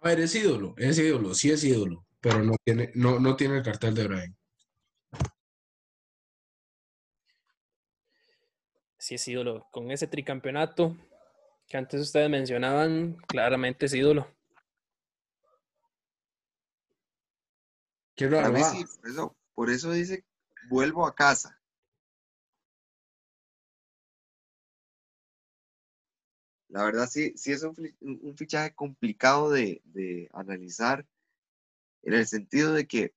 A 0.01 0.09
ver, 0.09 0.19
es 0.19 0.35
ídolo, 0.35 0.75
es 0.77 0.97
ídolo, 0.99 1.33
sí 1.33 1.51
es 1.51 1.63
ídolo, 1.63 2.05
pero 2.21 2.43
no 2.43 2.55
tiene, 2.63 2.91
no, 2.95 3.19
no 3.19 3.35
tiene 3.35 3.57
el 3.57 3.63
cartel 3.63 3.95
de 3.95 4.07
Brian. 4.07 4.37
Sí 8.97 9.15
es 9.15 9.27
ídolo. 9.27 9.67
Con 9.71 9.91
ese 9.91 10.07
tricampeonato 10.07 10.95
que 11.67 11.77
antes 11.77 11.99
ustedes 12.01 12.29
mencionaban, 12.29 13.15
claramente 13.27 13.85
es 13.85 13.93
ídolo. 13.93 14.27
Qué 18.15 18.27
raro, 18.27 18.51
por 18.51 19.09
eso, 19.09 19.37
por 19.53 19.69
eso 19.69 19.91
dice, 19.91 20.25
vuelvo 20.69 21.05
a 21.05 21.13
casa. 21.13 21.56
La 26.69 26.83
verdad 26.83 27.07
sí, 27.09 27.33
sí 27.35 27.51
es 27.51 27.63
un, 27.63 27.75
un- 28.01 28.37
fichaje 28.37 28.73
complicado 28.73 29.49
de, 29.51 29.81
de 29.85 30.29
analizar 30.33 31.05
en 32.03 32.13
el 32.15 32.27
sentido 32.27 32.73
de 32.73 32.87
que, 32.87 33.13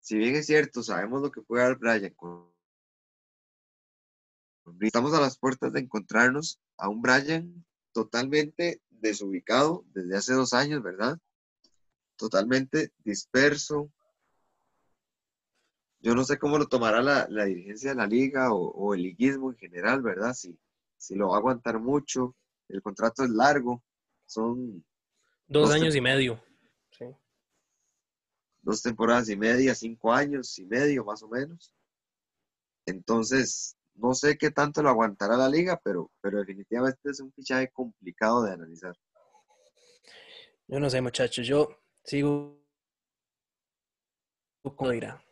si 0.00 0.18
bien 0.18 0.36
es 0.36 0.46
cierto, 0.46 0.82
sabemos 0.82 1.22
lo 1.22 1.30
que 1.32 1.42
puede 1.42 1.64
dar 1.64 1.78
Brian 1.78 2.14
con, 2.14 2.48
estamos 4.80 5.14
a 5.14 5.20
las 5.20 5.38
puertas 5.38 5.72
de 5.72 5.80
encontrarnos 5.80 6.60
a 6.76 6.88
un 6.88 7.02
Brian 7.02 7.64
totalmente 7.92 8.80
desubicado 8.90 9.84
desde 9.94 10.16
hace 10.16 10.34
dos 10.34 10.52
años, 10.52 10.82
¿verdad? 10.82 11.18
Totalmente 12.16 12.92
disperso, 13.04 13.90
yo 16.00 16.14
no 16.14 16.24
sé 16.24 16.38
cómo 16.38 16.58
lo 16.58 16.68
tomará 16.68 17.02
la, 17.02 17.26
la 17.28 17.44
dirigencia 17.44 17.90
de 17.90 17.96
la 17.96 18.06
liga 18.06 18.52
o, 18.52 18.70
o 18.70 18.94
el 18.94 19.02
liguismo 19.02 19.50
en 19.50 19.56
general, 19.56 20.02
¿verdad? 20.02 20.34
Si, 20.34 20.58
si 20.96 21.14
lo 21.16 21.28
va 21.28 21.36
a 21.36 21.38
aguantar 21.38 21.80
mucho, 21.80 22.36
el 22.68 22.82
contrato 22.82 23.24
es 23.24 23.30
largo, 23.30 23.82
son 24.26 24.84
Dos 25.46 25.68
Dos 25.68 25.74
años 25.74 25.94
y 25.96 26.00
medio. 26.00 26.42
Sí. 26.90 27.06
dos 28.60 28.82
temporadas 28.82 29.28
y 29.30 29.36
media, 29.36 29.74
cinco 29.74 30.12
años 30.12 30.58
y 30.58 30.66
medio 30.66 31.04
más 31.04 31.22
o 31.22 31.28
menos. 31.28 31.72
Entonces, 32.84 33.76
no 33.94 34.12
sé 34.14 34.36
qué 34.36 34.50
tanto 34.50 34.82
lo 34.82 34.90
aguantará 34.90 35.36
la 35.36 35.48
liga, 35.48 35.80
pero, 35.82 36.10
pero 36.20 36.38
definitivamente 36.38 37.10
es 37.10 37.20
un 37.20 37.32
fichaje 37.32 37.70
complicado 37.70 38.42
de 38.42 38.52
analizar. 38.52 38.94
Yo 40.66 40.78
no 40.78 40.90
sé, 40.90 41.00
muchachos. 41.00 41.46
Yo 41.46 41.68
sigo. 42.04 42.62
¿Cómo 44.62 44.90
dirá? 44.90 45.24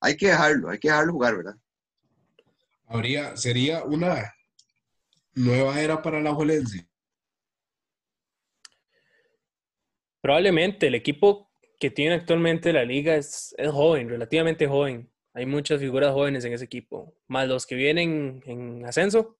Hay 0.00 0.16
que 0.16 0.26
dejarlo, 0.26 0.70
hay 0.70 0.78
que 0.80 0.88
dejarlo 0.88 1.12
jugar, 1.12 1.36
¿verdad? 1.36 1.56
Habría, 2.86 3.36
sería 3.36 3.84
una 3.84 4.34
nueva 5.34 5.80
era 5.80 6.02
para 6.02 6.20
la 6.20 6.34
Juelense. 6.34 6.88
Probablemente 10.20 10.86
el 10.86 10.94
equipo 10.94 11.50
que 11.80 11.90
tiene 11.90 12.14
actualmente 12.14 12.72
la 12.72 12.84
liga 12.84 13.16
es, 13.16 13.54
es 13.58 13.70
joven, 13.70 14.08
relativamente 14.08 14.68
joven. 14.68 15.10
Hay 15.34 15.46
muchas 15.46 15.80
figuras 15.80 16.12
jóvenes 16.12 16.44
en 16.44 16.52
ese 16.52 16.64
equipo. 16.64 17.16
Más 17.26 17.48
los 17.48 17.66
que 17.66 17.74
vienen 17.74 18.42
en 18.46 18.84
ascenso. 18.84 19.38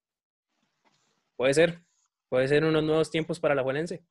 Puede 1.36 1.54
ser. 1.54 1.82
Puede 2.28 2.48
ser 2.48 2.64
unos 2.64 2.82
nuevos 2.82 3.10
tiempos 3.10 3.38
para 3.38 3.54
la 3.54 3.62
Juelense. 3.62 4.02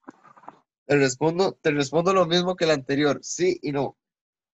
Te 0.86 0.96
respondo, 0.96 1.54
te 1.54 1.72
respondo 1.72 2.14
lo 2.14 2.26
mismo 2.26 2.56
que 2.56 2.66
el 2.66 2.72
anterior, 2.72 3.20
sí 3.24 3.60
y 3.62 3.72
no. 3.72 3.98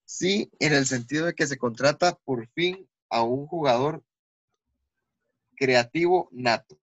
Sí, 0.05 0.49
en 0.59 0.73
el 0.73 0.85
sentido 0.85 1.25
de 1.25 1.33
que 1.33 1.47
se 1.47 1.57
contrata 1.57 2.17
por 2.23 2.47
fin 2.49 2.89
a 3.09 3.23
un 3.23 3.45
jugador 3.45 4.03
creativo 5.57 6.29
nato. 6.31 6.79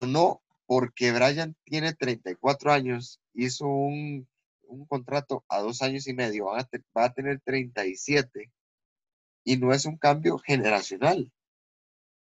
No, 0.00 0.42
porque 0.66 1.12
Brian 1.12 1.56
tiene 1.64 1.92
34 1.94 2.72
años, 2.72 3.20
hizo 3.34 3.66
un, 3.66 4.28
un 4.62 4.86
contrato 4.86 5.44
a 5.48 5.60
dos 5.60 5.82
años 5.82 6.06
y 6.06 6.14
medio, 6.14 6.46
va 6.46 6.60
a, 6.60 6.64
te- 6.64 6.82
va 6.96 7.04
a 7.06 7.12
tener 7.12 7.40
37 7.40 8.52
y 9.44 9.56
no 9.56 9.72
es 9.72 9.86
un 9.86 9.96
cambio 9.96 10.38
generacional. 10.38 11.32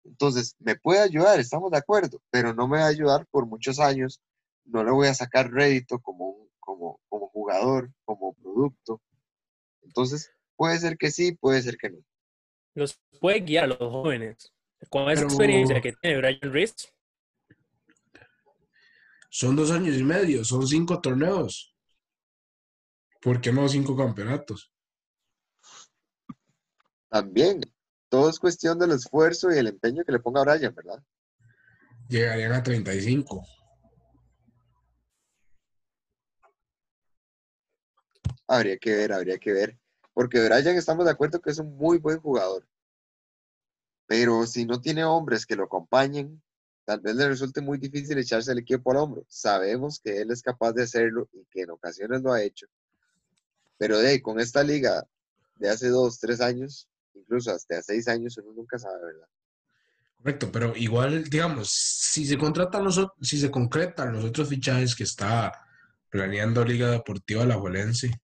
Entonces, 0.04 0.54
me 0.58 0.76
puede 0.76 1.00
ayudar, 1.00 1.38
estamos 1.40 1.70
de 1.70 1.78
acuerdo, 1.78 2.22
pero 2.30 2.54
no 2.54 2.66
me 2.66 2.78
va 2.78 2.84
a 2.84 2.88
ayudar 2.88 3.26
por 3.30 3.46
muchos 3.46 3.78
años. 3.78 4.20
No 4.64 4.82
le 4.84 4.90
voy 4.90 5.08
a 5.08 5.14
sacar 5.14 5.50
rédito 5.50 5.98
como, 6.00 6.30
un- 6.30 6.48
como, 6.60 7.00
como 7.08 7.28
jugador, 7.28 7.90
como 8.04 8.32
producto. 8.34 9.00
Entonces, 9.82 10.30
puede 10.56 10.78
ser 10.78 10.96
que 10.96 11.10
sí, 11.10 11.32
puede 11.32 11.60
ser 11.62 11.76
que 11.76 11.90
no. 11.90 11.98
Los 12.74 12.98
puede 13.20 13.40
guiar 13.40 13.64
a 13.64 13.66
los 13.68 13.78
jóvenes. 13.78 14.52
Con 14.88 15.10
esa 15.10 15.20
Pero- 15.22 15.26
experiencia 15.28 15.80
que 15.82 15.92
tiene 15.92 16.16
Brian 16.18 16.52
Reese, 16.52 16.88
Son 19.32 19.54
dos 19.54 19.70
años 19.70 19.96
y 19.96 20.02
medio, 20.02 20.44
son 20.44 20.66
cinco 20.66 21.00
torneos. 21.00 21.72
¿Por 23.22 23.40
qué 23.40 23.52
no 23.52 23.68
cinco 23.68 23.96
campeonatos? 23.96 24.72
También, 27.08 27.60
todo 28.08 28.28
es 28.28 28.40
cuestión 28.40 28.76
del 28.78 28.90
esfuerzo 28.90 29.52
y 29.52 29.58
el 29.58 29.68
empeño 29.68 30.04
que 30.04 30.10
le 30.12 30.18
ponga 30.18 30.42
Brian, 30.42 30.74
¿verdad? 30.74 31.00
Llegarían 32.08 32.52
a 32.52 32.62
35. 32.62 33.46
Habría 38.48 38.78
que 38.78 38.96
ver, 38.96 39.12
habría 39.12 39.38
que 39.38 39.52
ver. 39.52 39.78
Porque 40.12 40.44
Brian 40.44 40.76
estamos 40.76 41.04
de 41.04 41.12
acuerdo 41.12 41.40
que 41.40 41.50
es 41.50 41.58
un 41.60 41.76
muy 41.76 41.98
buen 41.98 42.18
jugador. 42.18 42.66
Pero 44.06 44.44
si 44.44 44.66
no 44.66 44.80
tiene 44.80 45.04
hombres 45.04 45.46
que 45.46 45.54
lo 45.54 45.64
acompañen, 45.64 46.42
tal 46.90 46.98
vez 46.98 47.14
le 47.14 47.28
resulte 47.28 47.60
muy 47.60 47.78
difícil 47.78 48.18
echarse 48.18 48.50
el 48.50 48.58
equipo 48.58 48.90
al 48.90 48.96
hombro. 48.96 49.24
Sabemos 49.28 50.00
que 50.02 50.20
él 50.22 50.32
es 50.32 50.42
capaz 50.42 50.72
de 50.72 50.82
hacerlo 50.82 51.28
y 51.32 51.46
que 51.48 51.62
en 51.62 51.70
ocasiones 51.70 52.20
lo 52.20 52.32
ha 52.32 52.42
hecho. 52.42 52.66
Pero 53.78 54.00
de 54.00 54.08
ahí, 54.08 54.20
con 54.20 54.40
esta 54.40 54.64
liga 54.64 55.06
de 55.54 55.70
hace 55.70 55.88
dos, 55.88 56.18
tres 56.18 56.40
años, 56.40 56.88
incluso 57.14 57.52
hasta 57.52 57.80
seis 57.80 58.08
años, 58.08 58.36
uno 58.38 58.52
nunca 58.54 58.76
sabe, 58.76 59.04
¿verdad? 59.04 59.28
Correcto, 60.16 60.50
pero 60.50 60.76
igual, 60.76 61.22
digamos, 61.30 61.70
si 61.70 62.26
se 62.26 62.36
contratan 62.36 62.82
los, 62.82 63.00
si 63.22 63.38
se 63.38 63.52
concretan 63.52 64.12
los 64.12 64.24
otros 64.24 64.48
fichajes 64.48 64.96
que 64.96 65.04
está 65.04 65.52
planeando 66.08 66.64
Liga 66.64 66.90
Deportiva 66.90 67.44
Alajuelense, 67.44 68.20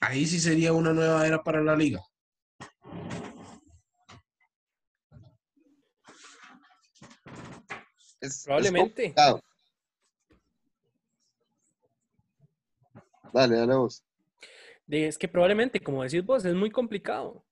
ahí 0.00 0.26
sí 0.26 0.40
sería 0.40 0.72
una 0.72 0.94
nueva 0.94 1.26
era 1.26 1.42
para 1.42 1.62
la 1.62 1.76
liga. 1.76 2.00
Es- 8.20 8.30
es 8.38 8.44
Probablemente. 8.44 9.14
complicado. 9.14 9.42
Dale, 13.32 13.56
dale 13.56 13.74
vos. 13.74 14.02
es 14.88 15.18
que 15.18 15.28
probablemente, 15.28 15.80
como 15.80 16.02
decís 16.02 16.24
vos, 16.24 16.44
es 16.44 16.54
muy 16.54 16.70
complicado. 16.70 17.28
O 17.28 17.44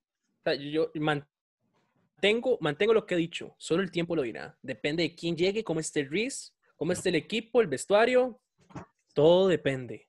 sea, 0.43 0.55
yo 0.55 0.91
mantengo, 0.95 2.57
mantengo 2.61 2.93
lo 2.93 3.05
que 3.05 3.13
he 3.15 3.17
dicho, 3.17 3.53
solo 3.57 3.83
el 3.83 3.91
tiempo 3.91 4.15
lo 4.15 4.23
dirá. 4.23 4.57
Depende 4.61 5.03
de 5.03 5.15
quién 5.15 5.35
llegue, 5.37 5.63
cómo 5.63 5.79
esté 5.79 6.03
Reese, 6.03 6.51
cómo 6.75 6.91
esté 6.93 7.09
el 7.09 7.15
equipo, 7.15 7.61
el 7.61 7.67
vestuario, 7.67 8.39
todo 9.13 9.47
depende. 9.47 10.07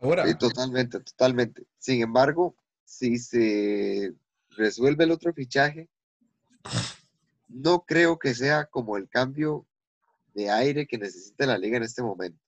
Ahora, 0.00 0.26
Sí, 0.26 0.34
totalmente, 0.36 0.98
totalmente. 1.00 1.66
Sin 1.78 2.02
embargo, 2.02 2.56
si 2.84 3.18
se 3.18 4.14
resuelve 4.56 5.04
el 5.04 5.12
otro 5.12 5.32
fichaje, 5.32 5.88
no 7.50 7.84
creo 7.84 8.18
que 8.18 8.34
sea 8.34 8.66
como 8.66 8.96
el 8.96 9.08
cambio 9.08 9.66
de 10.34 10.50
aire 10.50 10.86
que 10.86 10.98
necesita 10.98 11.46
la 11.46 11.58
liga 11.58 11.76
en 11.76 11.82
este 11.82 12.02
momento. 12.02 12.40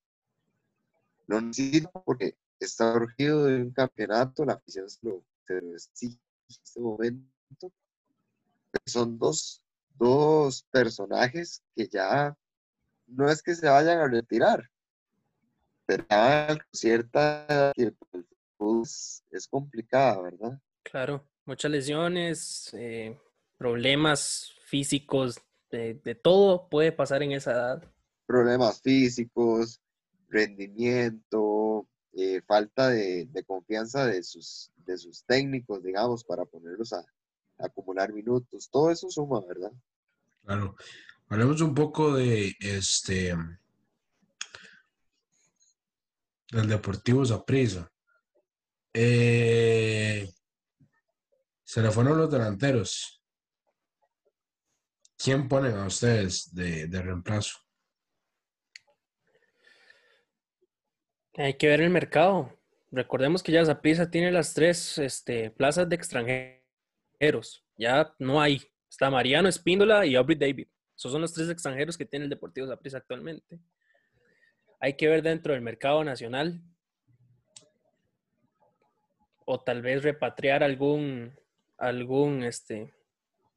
Lo 1.27 1.41
necesita 1.41 1.91
porque 1.91 2.37
está 2.61 2.95
urgido 2.95 3.47
de 3.47 3.57
un 3.63 3.73
campeonato, 3.73 4.45
la 4.45 4.55
afición 4.55 4.89
se 4.89 4.99
lo, 5.03 5.25
exige 5.75 6.19
en 6.49 6.55
este 6.65 6.81
momento. 6.81 7.73
Son 8.87 9.19
dos, 9.19 9.63
dos 9.99 10.63
personajes 10.71 11.63
que 11.75 11.89
ya 11.89 12.37
no 13.07 13.29
es 13.29 13.43
que 13.43 13.55
se 13.55 13.69
vayan 13.69 13.99
a 13.99 14.09
retirar, 14.09 14.71
pero 15.85 16.07
cierta 16.73 17.73
que 17.75 17.93
es 19.31 19.49
complicada, 19.51 20.23
¿verdad? 20.23 20.59
Claro. 20.83 21.27
Muchas 21.45 21.73
lesiones, 21.73 22.71
eh, 22.73 23.19
problemas 23.59 24.55
físicos, 24.73 25.39
de, 25.71 26.01
de 26.03 26.15
todo 26.15 26.67
puede 26.71 26.93
pasar 26.93 27.23
en 27.23 27.33
esa 27.33 27.53
edad. 27.53 27.93
Problemas 28.25 28.81
físicos, 28.81 29.83
rendimiento, 30.31 31.87
eh, 32.15 32.41
falta 32.47 32.89
de, 32.89 33.27
de 33.27 33.45
confianza 33.45 34.07
de 34.07 34.23
sus, 34.23 34.73
de 34.77 34.97
sus 34.97 35.25
técnicos, 35.27 35.83
digamos, 35.83 36.25
para 36.25 36.47
ponerlos 36.47 36.95
a, 36.95 37.01
a 37.59 37.67
acumular 37.67 38.15
minutos. 38.15 38.71
Todo 38.71 38.91
eso 38.91 39.11
suma, 39.11 39.41
¿verdad? 39.47 39.73
Claro. 40.43 40.75
Hablemos 41.29 41.61
un 41.61 41.75
poco 41.75 42.15
de 42.15 42.55
este 42.61 43.35
del 46.51 46.69
Deportivo 46.69 47.27
Saprissa. 47.27 47.91
Eh, 48.95 50.31
se 51.63 51.83
le 51.83 51.91
fueron 51.91 52.17
los 52.17 52.31
delanteros. 52.31 53.22
¿Quién 55.23 55.49
ponen 55.49 55.77
a 55.77 55.87
ustedes 55.87 56.53
de, 56.53 56.89
reemplazo? 57.01 57.59
Hay 61.37 61.55
que 61.55 61.69
ver 61.69 61.81
el 61.81 61.91
mercado. 61.91 62.59
Recordemos 62.91 63.41
que 63.41 63.53
ya 63.53 63.65
Zaprisa 63.65 64.11
tiene 64.11 64.33
las 64.33 64.53
tres 64.53 64.99
este, 64.99 65.51
plazas 65.53 65.89
de 65.89 65.95
extranjeros. 65.95 67.65
Ya 67.79 68.13
no 68.19 68.41
hay. 68.41 68.63
Está 68.91 69.11
Mariano 69.11 69.49
Espíndola 69.49 70.05
y 70.05 70.17
Aubrey 70.17 70.37
David. 70.37 70.67
Esos 70.97 71.13
son 71.13 71.21
los 71.21 71.33
tres 71.33 71.49
extranjeros 71.49 71.97
que 71.97 72.05
tiene 72.05 72.25
el 72.25 72.31
Deportivo 72.31 72.67
Zaprisa 72.67 72.99
actualmente. 72.99 73.61
Hay 74.81 74.95
que 74.95 75.07
ver 75.07 75.23
dentro 75.23 75.53
del 75.53 75.63
mercado 75.63 76.03
nacional. 76.03 76.61
O 79.45 79.61
tal 79.61 79.83
vez 79.83 80.03
repatriar 80.03 80.65
algún, 80.65 81.33
algún, 81.79 82.43
este, 82.43 82.93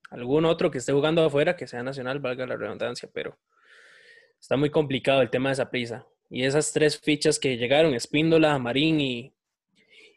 algún 0.09 0.45
otro 0.45 0.71
que 0.71 0.77
esté 0.77 0.91
jugando 0.93 1.23
afuera, 1.23 1.55
que 1.55 1.67
sea 1.67 1.83
nacional, 1.83 2.19
valga 2.19 2.45
la 2.45 2.55
redundancia, 2.57 3.09
pero 3.13 3.37
está 4.39 4.57
muy 4.57 4.69
complicado 4.69 5.21
el 5.21 5.29
tema 5.29 5.49
de 5.49 5.53
esa 5.53 5.69
prisa. 5.69 6.05
Y 6.29 6.43
esas 6.43 6.71
tres 6.73 6.99
fichas 6.99 7.39
que 7.39 7.57
llegaron, 7.57 7.93
Espíndola, 7.93 8.57
Marín 8.57 8.99
y, 8.99 9.33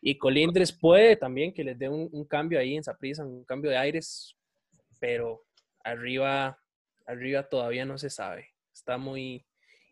y 0.01 0.17
Colindres, 0.17 0.73
puede 0.73 1.17
también 1.17 1.53
que 1.53 1.65
les 1.65 1.79
dé 1.79 1.89
un, 1.89 2.09
un 2.13 2.25
cambio 2.25 2.59
ahí 2.59 2.77
en 2.77 2.85
Saprissa, 2.85 3.25
un 3.25 3.45
cambio 3.45 3.71
de 3.71 3.77
aires, 3.77 4.35
pero 4.99 5.45
arriba, 5.85 6.59
arriba 7.07 7.43
todavía 7.49 7.85
no 7.85 7.99
se 7.99 8.11
sabe. 8.11 8.49
Está 8.73 8.97
muy 8.97 9.45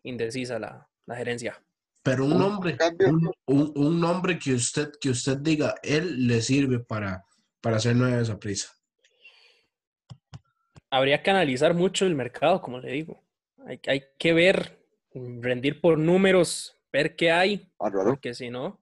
indecisa 0.03 0.57
la, 0.59 0.87
la 1.05 1.15
gerencia. 1.15 1.61
Pero 2.03 2.23
un 2.25 2.31
nombre, 2.39 2.77
un, 3.09 3.31
un- 3.47 3.73
un 3.75 3.99
nombre 3.99 4.39
que 4.39 4.53
usted, 4.53 4.91
que 4.99 5.09
usted 5.09 5.37
diga, 5.37 5.75
él 5.83 6.25
le 6.27 6.41
sirve 6.41 6.79
para, 6.79 7.23
para 7.61 7.77
hacer 7.77 7.95
nueve 7.95 8.21
esa 8.21 8.39
prisa. 8.39 8.71
Habría 10.89 11.21
que 11.21 11.29
analizar 11.29 11.73
mucho 11.73 12.05
el 12.05 12.15
mercado, 12.15 12.61
como 12.61 12.79
le 12.79 12.91
digo. 12.91 13.21
Hay, 13.65 13.79
hay 13.87 14.03
que 14.17 14.33
ver, 14.33 14.79
rendir 15.13 15.81
por 15.81 15.97
números, 15.97 16.79
ver 16.91 17.15
qué 17.15 17.31
hay, 17.31 17.69
Álvaro, 17.79 18.11
porque 18.11 18.33
si 18.33 18.49
no, 18.49 18.79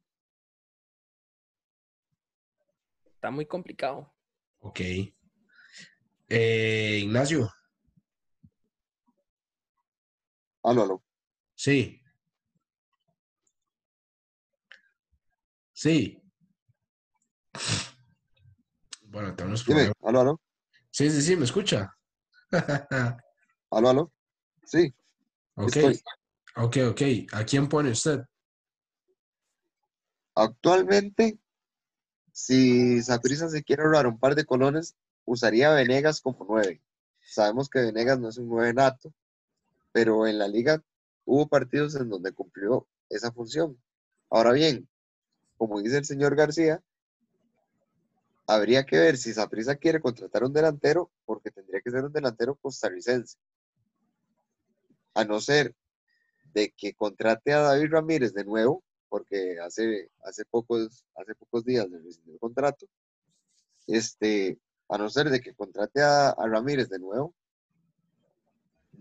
está 3.06 3.32
muy 3.32 3.46
complicado. 3.48 4.14
Ok. 4.60 4.82
Eh, 6.30 7.00
Ignacio, 7.04 7.50
Álvaro. 10.64 11.04
sí. 11.56 12.02
Sí. 15.74 16.22
Bueno, 19.04 19.36
tenemos 19.36 19.66
Dime, 19.66 19.92
problemas. 19.92 19.98
Álvaro. 20.04 20.42
Sí, 20.90 21.10
sí, 21.10 21.22
sí, 21.22 21.36
¿me 21.36 21.44
escucha? 21.46 21.95
Álvaro. 23.72 24.12
Sí, 24.66 24.94
Ok, 25.56 25.76
estoy. 25.76 26.02
ok, 26.56 26.78
ok. 26.92 27.02
¿A 27.34 27.46
quién 27.46 27.68
pone 27.70 27.92
usted? 27.92 28.22
Actualmente, 30.36 31.40
si 32.32 33.02
Saprissa 33.02 33.48
se 33.50 33.64
quiere 33.64 33.84
ahorrar 33.84 34.08
un 34.08 34.20
par 34.20 34.36
de 34.36 34.46
colones, 34.46 34.96
usaría 35.26 35.72
a 35.72 35.76
Venegas 35.76 36.20
como 36.22 36.46
nueve. 36.48 36.82
Sabemos 37.24 37.70
que 37.70 37.80
Venegas 37.80 38.20
no 38.20 38.30
es 38.30 38.38
un 38.38 38.50
nueve 38.50 38.74
nato, 38.74 39.14
pero 39.92 40.28
en 40.28 40.38
la 40.38 40.48
liga 40.48 40.84
hubo 41.26 41.48
partidos 41.48 41.96
en 41.96 42.10
donde 42.10 42.34
cumplió 42.34 42.88
esa 43.10 43.32
función. 43.32 43.82
Ahora 44.30 44.52
bien, 44.52 44.90
como 45.58 45.82
dice 45.82 45.98
el 45.98 46.06
señor 46.06 46.36
García, 46.36 46.84
habría 48.48 48.86
que 48.86 48.98
ver 48.98 49.18
si 49.18 49.34
Saprissa 49.34 49.76
quiere 49.76 50.00
contratar 50.00 50.44
un 50.44 50.54
delantero, 50.54 51.12
porque 51.26 51.52
tendría 51.52 51.82
que 51.82 51.92
ser 51.92 52.04
un 52.04 52.14
delantero 52.14 52.56
costarricense. 52.56 53.38
A 55.14 55.24
no 55.24 55.40
ser 55.40 55.74
de 56.54 56.72
que 56.72 56.94
contrate 56.94 57.54
a 57.54 57.60
David 57.60 57.92
Ramírez 57.92 58.34
de 58.34 58.46
nuevo, 58.46 58.84
porque 59.10 59.58
hace, 59.60 60.10
hace, 60.24 60.46
pocos, 60.46 61.06
hace 61.16 61.36
pocos 61.36 61.64
días 61.64 61.88
le 61.90 62.00
rescindió 62.00 62.34
el 62.34 62.40
contrato. 62.40 62.88
Este, 63.88 64.60
a 64.90 64.98
no 64.98 65.10
ser 65.10 65.30
de 65.30 65.42
que 65.42 65.54
contrate 65.54 66.02
a, 66.02 66.30
a 66.30 66.48
Ramírez 66.48 66.90
de 66.90 67.00
nuevo, 67.00 67.34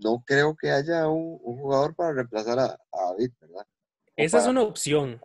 no 0.02 0.22
creo 0.26 0.56
que 0.56 0.70
haya 0.70 1.08
un, 1.08 1.38
un 1.42 1.58
jugador 1.58 1.94
para 1.94 2.12
reemplazar 2.12 2.58
a, 2.58 2.64
a 2.64 3.12
David, 3.12 3.30
¿verdad? 3.40 3.66
O 3.66 4.12
Esa 4.16 4.38
es 4.38 4.46
una 4.46 4.62
opción. 4.62 5.20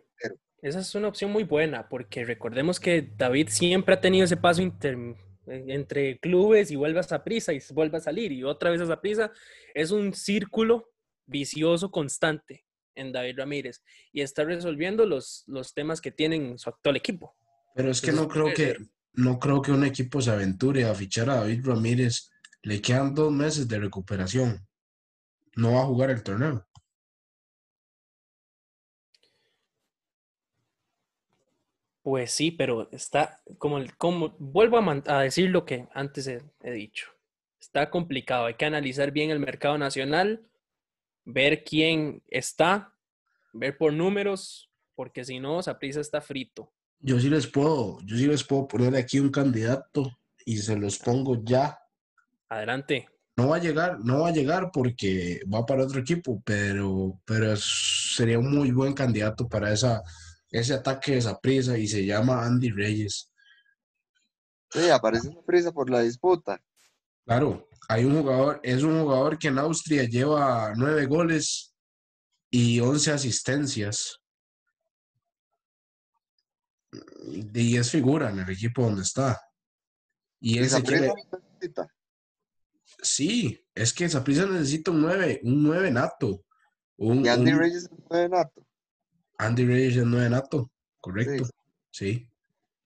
Esa 0.62 0.80
es 0.80 0.94
una 0.94 1.08
opción 1.08 1.30
muy 1.30 1.44
buena, 1.44 1.88
porque 1.88 2.24
recordemos 2.24 2.78
que 2.78 3.10
David 3.16 3.48
siempre 3.48 3.94
ha 3.94 4.00
tenido 4.00 4.24
ese 4.24 4.36
paso 4.36 4.60
inter- 4.62 5.16
entre 5.46 6.18
clubes 6.18 6.70
y 6.70 6.76
vuelve 6.76 7.00
a 7.00 7.24
prisa 7.24 7.52
y 7.52 7.60
vuelve 7.72 7.96
a 7.98 8.00
salir 8.00 8.30
y 8.30 8.44
otra 8.44 8.70
vez 8.70 8.80
a 8.88 9.00
prisa. 9.00 9.32
Es 9.74 9.90
un 9.90 10.14
círculo 10.14 10.90
vicioso 11.26 11.90
constante 11.90 12.64
en 12.94 13.12
David 13.12 13.38
Ramírez 13.38 13.82
y 14.12 14.20
está 14.20 14.44
resolviendo 14.44 15.06
los, 15.06 15.44
los 15.46 15.72
temas 15.72 16.00
que 16.00 16.10
tienen 16.10 16.58
su 16.58 16.68
actual 16.68 16.96
equipo. 16.96 17.34
Pero 17.74 17.90
es 17.90 18.00
que 18.00 18.10
Entonces, 18.10 18.28
no 18.28 18.32
creo 18.32 18.54
que, 18.54 18.76
no 19.14 19.38
creo 19.38 19.62
que 19.62 19.72
un 19.72 19.84
equipo 19.84 20.20
se 20.20 20.30
aventure 20.30 20.84
a 20.84 20.94
fichar 20.94 21.30
a 21.30 21.36
David 21.36 21.64
Ramírez. 21.64 22.30
Le 22.62 22.82
quedan 22.82 23.14
dos 23.14 23.32
meses 23.32 23.66
de 23.66 23.78
recuperación. 23.78 24.66
No 25.56 25.74
va 25.74 25.82
a 25.82 25.86
jugar 25.86 26.10
el 26.10 26.22
torneo. 26.22 26.66
Pues 32.10 32.32
sí, 32.32 32.50
pero 32.50 32.88
está 32.90 33.40
como, 33.56 33.78
el- 33.78 33.96
como 33.96 34.34
vuelvo 34.40 34.80
a, 35.06 35.22
decir 35.22 35.48
lo 35.50 35.64
que 35.64 35.86
antes 35.94 36.26
he, 36.26 36.42
he 36.60 36.72
dicho. 36.72 37.06
Está 37.60 37.88
complicado. 37.88 38.46
Hay 38.46 38.54
que 38.54 38.64
analizar 38.64 39.12
bien 39.12 39.30
el 39.30 39.38
mercado 39.38 39.78
nacional, 39.78 40.44
ver 41.24 41.62
quién 41.62 42.20
está, 42.26 42.92
ver 43.52 43.78
por 43.78 43.92
números, 43.92 44.72
porque 44.96 45.24
si 45.24 45.38
no, 45.38 45.62
Saprissa 45.62 46.00
está 46.00 46.20
frito. 46.20 46.72
Yo 46.98 47.20
sí 47.20 47.30
les 47.30 47.46
puedo, 47.46 48.00
yo 48.04 48.16
sí 48.16 48.26
les 48.26 48.42
puedo 48.42 48.66
poner 48.66 48.96
aquí 48.96 49.20
un 49.20 49.30
candidato 49.30 50.18
y 50.44 50.56
se 50.56 50.76
los 50.76 50.98
pongo 50.98 51.40
ya. 51.44 51.78
Adelante. 52.48 53.08
No 53.36 53.50
va 53.50 53.56
a 53.58 53.60
llegar, 53.60 54.00
no 54.00 54.22
va 54.22 54.30
a 54.30 54.32
llegar 54.32 54.72
porque 54.72 55.42
va 55.46 55.64
para 55.64 55.84
otro 55.84 56.00
equipo, 56.00 56.42
pero, 56.44 57.20
pero 57.24 57.54
sería 57.56 58.40
un 58.40 58.52
muy 58.52 58.72
buen 58.72 58.94
candidato 58.94 59.48
para 59.48 59.72
esa, 59.72 60.02
ese 60.50 60.74
ataque 60.74 61.20
de 61.20 61.36
prisa 61.40 61.78
y 61.78 61.86
se 61.86 62.04
llama 62.04 62.44
Andy 62.44 62.70
Reyes. 62.70 63.32
Sí, 64.70 64.88
aparece 64.90 65.30
prisa 65.46 65.72
por 65.72 65.90
la 65.90 66.00
disputa. 66.00 66.62
Claro, 67.24 67.68
hay 67.88 68.04
un 68.04 68.20
jugador, 68.20 68.60
es 68.62 68.82
un 68.82 69.00
jugador 69.02 69.38
que 69.38 69.48
en 69.48 69.58
Austria 69.58 70.04
lleva 70.04 70.72
nueve 70.76 71.06
goles 71.06 71.74
y 72.50 72.80
once 72.80 73.10
asistencias. 73.12 74.18
Y 77.54 77.76
es 77.76 77.90
figura 77.90 78.30
en 78.30 78.40
el 78.40 78.50
equipo 78.50 78.82
donde 78.82 79.02
está. 79.02 79.40
Y 80.40 80.58
él 80.58 80.68
se 80.68 80.82
quiere, 80.82 81.12
necesita. 81.52 81.86
sí, 83.02 83.62
es 83.74 83.92
que 83.92 84.08
Saprissa 84.08 84.46
necesita 84.46 84.90
un 84.90 85.02
nueve, 85.02 85.40
un 85.44 85.62
nueve 85.62 85.90
nato. 85.90 86.44
Un, 86.96 87.24
Y 87.24 87.28
Andy 87.28 87.52
un- 87.52 87.58
Reyes 87.58 87.84
es 87.84 87.90
un 87.90 88.04
nueve 88.10 88.28
nato, 88.28 88.66
Andy 89.40 89.64
Reyes 89.66 89.96
es 89.96 90.04
nueve 90.04 90.28
nato, 90.28 90.70
correcto. 91.00 91.48
Sí. 91.90 92.26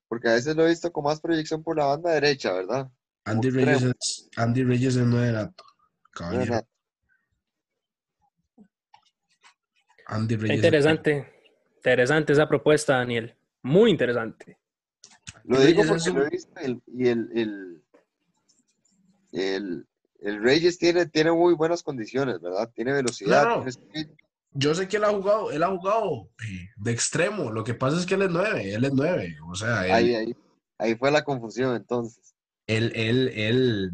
porque 0.09 0.29
a 0.29 0.35
veces 0.35 0.55
lo 0.55 0.65
he 0.65 0.69
visto 0.71 0.93
con 0.93 1.05
más 1.05 1.21
proyección 1.21 1.63
por 1.65 1.77
la 1.77 1.87
banda 1.87 2.13
derecha, 2.13 2.53
¿verdad? 2.53 2.89
Andy. 3.25 3.51
Reyes 3.51 3.83
es, 3.83 4.29
Andy 4.37 4.63
Reyes 4.65 4.97
es 4.97 5.05
nueve 5.07 5.33
nato. 5.33 5.65
Nueve 5.65 6.47
Caballero. 6.47 6.55
nato. 6.55 6.69
Andy 10.07 10.37
Reyes. 10.37 10.51
es- 10.51 10.57
interesante. 10.57 11.31
Interesante 11.77 12.33
esa 12.33 12.49
propuesta, 12.49 12.97
Daniel. 12.99 13.35
Muy 13.63 13.91
interesante. 13.91 14.59
Lo 15.45 15.61
digo 15.61 15.83
porque 15.87 16.11
lo 16.11 16.27
he 16.27 16.31
visto 16.31 16.53
el- 16.61 16.83
y 16.87 17.09
el, 17.09 17.31
el, 17.35 17.83
el, 19.33 19.87
el 20.21 20.43
Reyes 20.43 20.79
tiene, 20.79 21.07
tiene 21.07 21.33
muy 21.33 21.55
buenas 21.55 21.83
condiciones, 21.83 22.41
¿verdad? 22.41 22.71
Tiene 22.75 22.93
velocidad, 22.93 23.43
Claro. 23.43 23.55
tiene 23.57 23.71
speed. 23.71 24.09
Yo 24.55 24.75
sé 24.75 24.87
que 24.89 24.97
él 24.99 25.05
ha 25.05 25.11
jugado, 25.11 25.51
él 25.51 25.63
ha 25.63 25.69
jugado 25.69 26.31
eh, 26.49 26.69
de 26.77 26.93
extremo. 26.93 27.51
Lo 27.51 27.65
que 27.65 27.75
pasa 27.75 27.99
es 27.99 28.07
que 28.07 28.15
él 28.15 28.23
es 28.23 28.31
nueve, 28.31 28.73
él 28.73 28.85
es 28.85 28.93
nueve. 28.93 29.37
O 29.49 29.55
sea, 29.55 29.85
él, 29.87 29.93
Ahí, 29.93 30.15
ahí. 30.15 30.37
ahí 30.79 30.95
fue 30.95 31.11
la 31.11 31.25
confusión 31.25 31.75
entonces. 31.75 32.35
Él, 32.67 32.93
él, 32.95 33.29
él, 33.35 33.91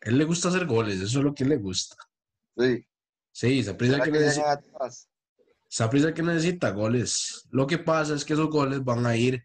él 0.00 0.18
le 0.18 0.24
gusta 0.24 0.48
hacer 0.48 0.66
goles, 0.66 1.00
eso 1.00 1.18
es 1.20 1.24
lo 1.24 1.34
que 1.34 1.44
le 1.44 1.56
gusta. 1.56 1.96
Sí. 2.56 2.84
Sí, 3.32 3.62
Saprissa 3.64 3.94
¿Será 3.94 4.04
que, 4.04 4.12
que 4.12 4.18
necesita? 4.18 4.60
Saprissa 5.68 6.14
que 6.14 6.22
necesita 6.22 6.70
goles. 6.70 7.48
Lo 7.50 7.66
que 7.66 7.78
pasa 7.78 8.14
es 8.14 8.24
que 8.24 8.34
esos 8.34 8.48
goles 8.48 8.84
van 8.84 9.06
a 9.06 9.16
ir 9.16 9.42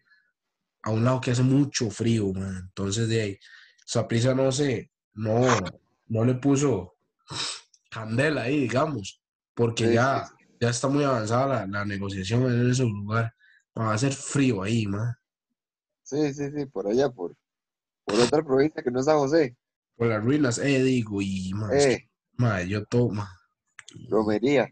a 0.82 0.90
un 0.90 1.04
lado 1.04 1.20
que 1.20 1.30
hace 1.30 1.42
mucho 1.42 1.90
frío, 1.90 2.32
man. 2.32 2.56
Entonces, 2.68 3.08
de 3.08 3.20
ahí, 3.22 3.38
Saprissa 3.84 4.34
no 4.34 4.52
sé, 4.52 4.90
no, 5.14 5.40
no 6.06 6.24
le 6.24 6.34
puso 6.34 6.96
candela 7.90 8.42
ahí, 8.42 8.60
digamos, 8.60 9.20
porque 9.54 9.86
Sí, 9.88 9.94
ya, 9.94 10.24
sí, 10.26 10.44
ya 10.60 10.70
está 10.70 10.88
muy 10.88 11.04
avanzada 11.04 11.46
la, 11.46 11.66
la 11.66 11.84
negociación 11.84 12.44
en 12.52 12.70
ese 12.70 12.82
lugar. 12.84 13.34
Va 13.78 13.90
a 13.90 13.94
hacer 13.94 14.12
frío 14.12 14.62
ahí, 14.62 14.86
man. 14.86 15.14
Sí, 16.02 16.32
sí, 16.34 16.50
sí, 16.50 16.66
por 16.66 16.88
allá, 16.88 17.08
por, 17.08 17.36
por 18.04 18.18
otra 18.20 18.42
provincia 18.42 18.82
que 18.82 18.90
no 18.90 19.00
es 19.00 19.06
San 19.06 19.18
José. 19.18 19.56
Por 19.96 20.08
las 20.08 20.22
ruinas, 20.24 20.58
eh, 20.58 20.82
digo, 20.82 21.20
y, 21.22 21.52
es 21.72 21.86
que, 21.86 21.92
Eh, 21.92 22.10
man, 22.36 22.66
yo 22.66 22.84
tomo. 22.86 23.24
romería. 24.08 24.68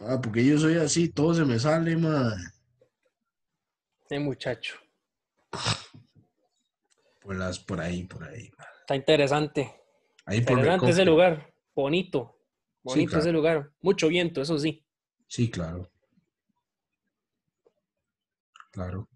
Ah, 0.00 0.20
porque 0.22 0.44
yo 0.44 0.58
soy 0.58 0.76
así, 0.76 1.08
todo 1.08 1.32
se 1.34 1.44
me 1.44 1.58
sale, 1.58 1.96
man. 1.96 2.36
Sí, 4.08 4.18
muchacho. 4.18 4.76
Por 7.22 7.36
las, 7.36 7.58
por 7.58 7.80
ahí, 7.80 8.04
por 8.04 8.22
ahí. 8.24 8.50
man. 8.58 8.66
Está 8.80 8.94
interesante. 8.96 9.74
Ahí 10.26 10.40
por 10.42 10.58
Interesante 10.58 10.90
ese 10.90 11.04
Recope. 11.04 11.10
lugar. 11.10 11.54
Bonito. 11.76 12.40
Bonito 12.82 13.10
claro. 13.10 13.22
ese 13.22 13.32
lugar. 13.32 13.72
Mucho 13.82 14.08
viento, 14.08 14.40
eso 14.40 14.58
sí. 14.58 14.84
Sí, 15.28 15.50
claro. 15.50 15.90
Claro. 18.72 19.08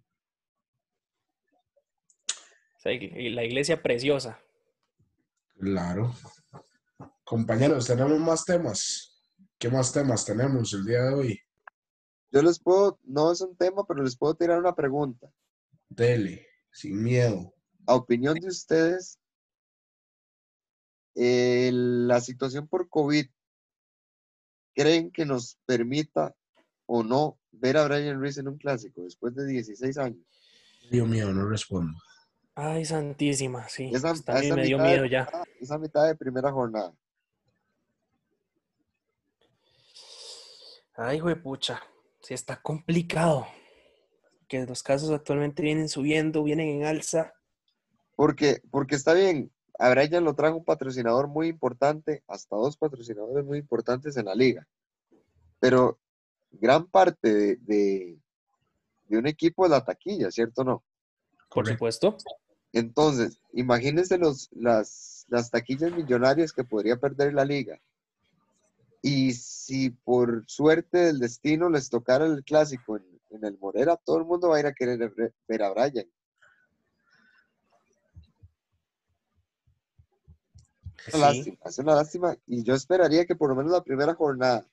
La 2.85 3.45
iglesia 3.45 3.83
preciosa. 3.83 4.41
Claro. 5.59 6.15
Compañeros, 7.25 7.87
tenemos 7.87 8.19
más 8.19 8.45
temas. 8.45 9.23
¿Qué 9.59 9.69
más 9.69 9.93
temas 9.93 10.25
tenemos 10.25 10.73
el 10.75 10.85
día 10.85 11.03
de 11.05 11.15
hoy? 11.15 11.41
Yo 12.33 12.43
les 12.43 12.59
puedo, 12.59 12.99
no 13.05 13.33
es 13.33 13.41
un 13.41 13.57
tema, 13.57 13.85
pero 13.87 14.03
les 14.03 14.17
puedo 14.17 14.35
tirar 14.35 14.59
una 14.59 14.75
pregunta. 14.75 15.31
Dele, 15.89 16.47
sin 16.73 17.03
miedo. 17.03 17.55
A 17.87 17.95
opinión 17.95 18.35
de 18.35 18.49
ustedes, 18.49 19.20
eh, 21.15 21.71
la 21.73 22.21
situación 22.21 22.69
por 22.69 22.89
COVID, 22.89 23.27
¿creen 24.75 25.11
que 25.11 25.25
nos 25.27 25.59
permita 25.67 26.35
o 26.87 27.03
no 27.03 27.39
ver 27.53 27.77
a 27.77 27.87
Brian 27.87 28.21
Reese 28.21 28.41
en 28.41 28.49
un 28.49 28.59
clásico 28.59 29.03
después 29.03 29.35
de 29.35 29.47
16 29.47 29.99
años? 29.99 30.25
Dios 30.91 31.07
mío, 31.09 31.33
no 31.33 31.49
respondo. 31.49 31.99
Ay, 32.55 32.85
santísima, 32.85 33.69
sí. 33.69 33.91
Esa- 33.93 34.11
a 34.11 34.15
me 34.35 34.41
dio 34.43 34.57
mitad 34.57 34.63
de 34.67 34.79
miedo 34.79 35.05
ya. 35.07 35.29
Esa 35.61 35.79
mitad 35.79 36.07
de 36.07 36.17
primera 36.17 36.51
jornada. 36.53 36.93
Ay, 40.95 41.21
pucha. 41.43 41.81
Sí, 42.23 42.35
está 42.35 42.61
complicado. 42.61 43.47
Que 44.49 44.67
los 44.67 44.83
casos 44.83 45.11
actualmente 45.11 45.63
vienen 45.63 45.89
subiendo, 45.89 46.43
vienen 46.43 46.69
en 46.69 46.85
alza. 46.85 47.33
Porque, 48.17 48.61
porque 48.71 48.97
está 48.97 49.15
bien, 49.15 49.51
a 49.81 49.91
Brian 49.91 50.25
lo 50.25 50.35
trajo 50.35 50.57
un 50.59 50.65
patrocinador 50.65 51.27
muy 51.29 51.49
importante, 51.49 52.23
hasta 52.29 52.55
dos 52.57 52.77
patrocinadores 52.77 53.45
muy 53.45 53.59
importantes 53.59 54.17
en 54.17 54.27
la 54.27 54.35
liga. 54.35 54.69
Pero 55.59 55.99
gran 56.51 56.87
parte 56.87 57.33
de, 57.33 57.57
de- 57.57 58.19
de 59.09 59.19
un 59.19 59.27
equipo 59.27 59.65
es 59.65 59.71
la 59.71 59.85
taquilla, 59.85 60.31
¿cierto 60.31 60.63
o 60.63 60.65
no? 60.65 60.85
Por 61.51 61.67
supuesto. 61.67 62.17
Entonces, 62.73 63.41
imagínense 63.53 64.19
los, 64.19 64.49
las, 64.53 65.25
las 65.29 65.51
taquillas 65.51 65.93
millonarias 65.93 66.53
que 66.53 66.63
podría 66.63 66.97
perder 66.97 67.35
la 67.35 67.45
liga. 67.45 67.81
Y 69.03 69.33
si 69.33 69.91
por 69.91 70.45
suerte 70.47 70.99
del 70.99 71.19
destino 71.19 71.71
les 71.71 71.89
tocara 71.89 72.27
el 72.27 72.45
clásico 72.45 72.99
en, 72.99 73.05
en 73.31 73.45
el 73.45 73.59
Morera, 73.59 73.97
todo 73.97 74.19
el 74.19 74.27
mundo 74.27 74.51
va 74.51 74.59
a 74.59 74.61
ir 74.61 74.67
a 74.67 74.75
querer 74.75 74.99
ver- 74.99 75.35
ver 75.49 75.63
a 75.63 75.71
Brian. 75.71 76.07
Es 80.83 80.85
una 80.85 80.90
Sí. 81.07 81.19
lástima, 81.19 81.57
es 81.65 81.79
una 81.79 81.95
lástima. 81.95 82.37
Y 82.47 82.63
yo 82.63 82.75
esperaría 82.75 83.27
que 83.27 83.37
por 83.37 83.49
lo 83.51 83.57
menos 83.57 83.73
la 83.73 83.83
primera 83.83 84.15
jornada, 84.15 84.67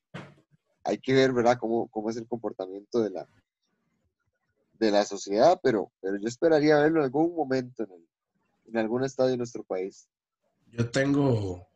hay 0.84 0.98
que 1.00 1.14
ver, 1.14 1.34
¿verdad?, 1.34 1.58
cómo, 1.60 1.88
cómo 1.90 2.10
es 2.10 2.18
el 2.18 2.28
comportamiento 2.28 3.02
de 3.02 3.10
la, 3.10 3.28
de 4.74 4.92
la 4.92 5.06
sociedad, 5.06 5.60
pero, 5.62 5.92
pero 6.02 6.18
yo 6.18 6.28
esperaría 6.28 6.78
verlo 6.80 7.00
en 7.00 7.06
algún 7.06 7.36
momento 7.36 7.84
en, 7.84 7.92
el- 7.92 8.08
en 8.66 8.78
algún 8.78 9.04
estadio 9.04 9.32
de 9.32 9.38
nuestro 9.38 9.64
país. 9.64 10.08
Yo 10.72 10.90
tengo. 10.92 11.68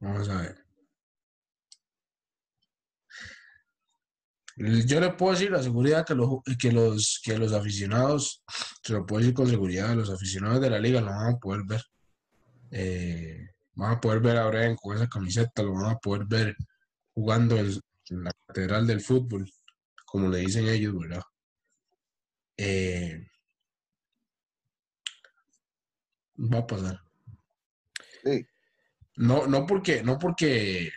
Vamos 0.00 0.28
a 0.28 0.40
ver. 0.42 0.64
Yo 4.58 5.00
le 5.00 5.10
puedo 5.12 5.32
decir 5.32 5.52
la 5.52 5.62
seguridad 5.62 6.04
que 6.04 6.14
los, 6.16 6.40
que 6.58 6.72
los, 6.72 7.20
que 7.22 7.38
los 7.38 7.52
aficionados, 7.52 8.42
se 8.82 8.92
lo 8.92 9.06
puedo 9.06 9.20
decir 9.20 9.34
con 9.34 9.46
seguridad, 9.48 9.94
los 9.94 10.10
aficionados 10.10 10.60
de 10.60 10.70
la 10.70 10.80
liga 10.80 11.00
lo 11.00 11.06
van 11.06 11.34
a 11.34 11.38
poder 11.38 11.62
ver. 11.64 11.82
Eh, 12.72 13.50
van 13.74 13.92
a 13.92 14.00
poder 14.00 14.20
ver 14.20 14.36
a 14.36 14.48
Brian 14.48 14.74
con 14.74 14.96
esa 14.96 15.08
camiseta, 15.08 15.62
lo 15.62 15.74
van 15.74 15.92
a 15.92 15.98
poder 15.98 16.26
ver 16.26 16.56
jugando 17.14 17.56
en, 17.56 17.66
en 18.10 18.24
la 18.24 18.32
catedral 18.46 18.86
del 18.86 19.00
fútbol, 19.00 19.48
como 20.04 20.28
le 20.28 20.38
dicen 20.38 20.66
ellos, 20.66 20.98
¿verdad? 20.98 21.22
Eh, 22.56 23.28
va 26.36 26.58
a 26.58 26.66
pasar. 26.66 27.00
Sí, 28.24 28.44
No, 29.16 29.46
no 29.46 29.66
porque, 29.66 30.02
no 30.02 30.18
porque, 30.18 30.90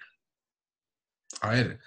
a 1.41 1.49
ver, 1.51 1.79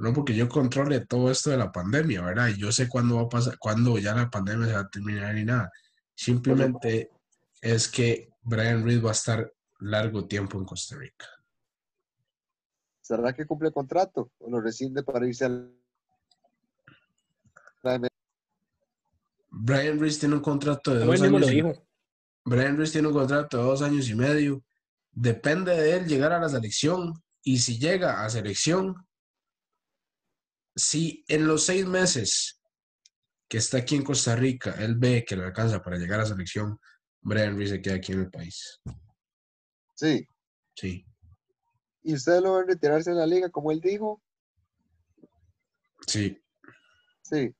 no 0.00 0.12
porque 0.14 0.34
yo 0.34 0.48
controle 0.48 1.04
todo 1.06 1.30
esto 1.30 1.50
de 1.50 1.58
la 1.58 1.70
pandemia, 1.70 2.22
¿verdad? 2.22 2.48
Y 2.48 2.56
yo 2.58 2.72
sé 2.72 2.88
cuándo 2.88 3.16
va 3.16 3.22
a 3.22 3.28
pasar, 3.28 3.58
cuándo 3.58 3.98
ya 3.98 4.14
la 4.14 4.30
pandemia 4.30 4.66
se 4.66 4.72
va 4.72 4.80
a 4.80 4.88
terminar 4.88 5.34
ni 5.34 5.44
nada. 5.44 5.70
Simplemente 6.14 7.10
es 7.60 7.86
que 7.88 8.30
Brian 8.42 8.84
Reed 8.84 9.04
va 9.04 9.10
a 9.10 9.12
estar 9.12 9.52
largo 9.80 10.26
tiempo 10.26 10.58
en 10.58 10.64
Costa 10.64 10.96
Rica. 10.96 11.26
¿será 13.02 13.32
que 13.32 13.44
cumple 13.44 13.72
contrato 13.72 14.30
o 14.38 14.48
lo 14.48 14.60
rescinde 14.60 15.02
para 15.02 15.26
irse 15.26 15.44
al... 15.44 15.74
Brian 19.50 19.98
Reed 19.98 20.16
tiene 20.18 20.36
un 20.36 20.40
contrato 20.40 20.94
de 20.94 21.04
dos 21.04 21.14
él 21.16 21.22
mismo 21.22 21.38
lo 21.40 21.46
años. 21.46 21.52
y- 21.52 21.56
dijo. 21.56 21.86
Brian 22.44 22.76
Reed 22.78 22.90
tiene 22.90 23.08
un 23.08 23.14
contrato 23.14 23.58
de 23.58 23.64
dos 23.64 23.82
años 23.82 24.08
y 24.08 24.14
medio. 24.14 24.62
Depende 25.12 25.72
de 25.76 25.96
él 25.96 26.06
llegar 26.06 26.32
a 26.32 26.38
la 26.40 26.48
selección. 26.48 27.20
Y 27.42 27.58
si 27.58 27.78
llega 27.78 28.24
a 28.24 28.30
selección, 28.30 28.94
si 30.80 31.24
en 31.28 31.46
los 31.46 31.64
seis 31.66 31.86
meses 31.86 32.60
que 33.48 33.58
está 33.58 33.78
aquí 33.78 33.96
en 33.96 34.04
Costa 34.04 34.36
Rica, 34.36 34.74
él 34.78 34.96
ve 34.96 35.24
que 35.26 35.36
le 35.36 35.44
alcanza 35.44 35.82
para 35.82 35.96
llegar 35.96 36.20
a 36.20 36.26
selección, 36.26 36.78
Brian 37.20 37.56
Reed 37.56 37.68
se 37.68 37.82
queda 37.82 37.96
aquí 37.96 38.12
en 38.12 38.20
el 38.20 38.30
país. 38.30 38.80
Sí, 39.94 40.26
Sí, 40.74 41.04
y 42.02 42.14
ustedes 42.14 42.40
lo 42.42 42.54
ven 42.54 42.68
retirarse 42.68 43.10
en 43.10 43.18
la 43.18 43.26
liga, 43.26 43.50
como 43.50 43.70
él 43.70 43.80
dijo. 43.80 44.22
sí. 46.06 46.36
Sí, 47.22 47.54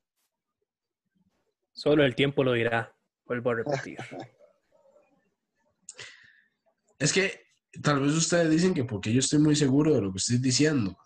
Solo 1.72 2.04
el 2.04 2.14
tiempo 2.14 2.42
lo 2.42 2.52
dirá. 2.52 2.94
Vuelvo 3.24 3.50
a 3.50 3.54
repetir. 3.54 3.98
Es 6.98 7.14
que 7.14 7.46
tal 7.82 8.00
vez 8.00 8.12
ustedes 8.12 8.50
dicen 8.50 8.74
que 8.74 8.84
porque 8.84 9.10
yo 9.10 9.20
estoy 9.20 9.38
muy 9.38 9.56
seguro 9.56 9.94
de 9.94 10.02
lo 10.02 10.12
que 10.12 10.18
estoy 10.18 10.36
diciendo. 10.36 10.98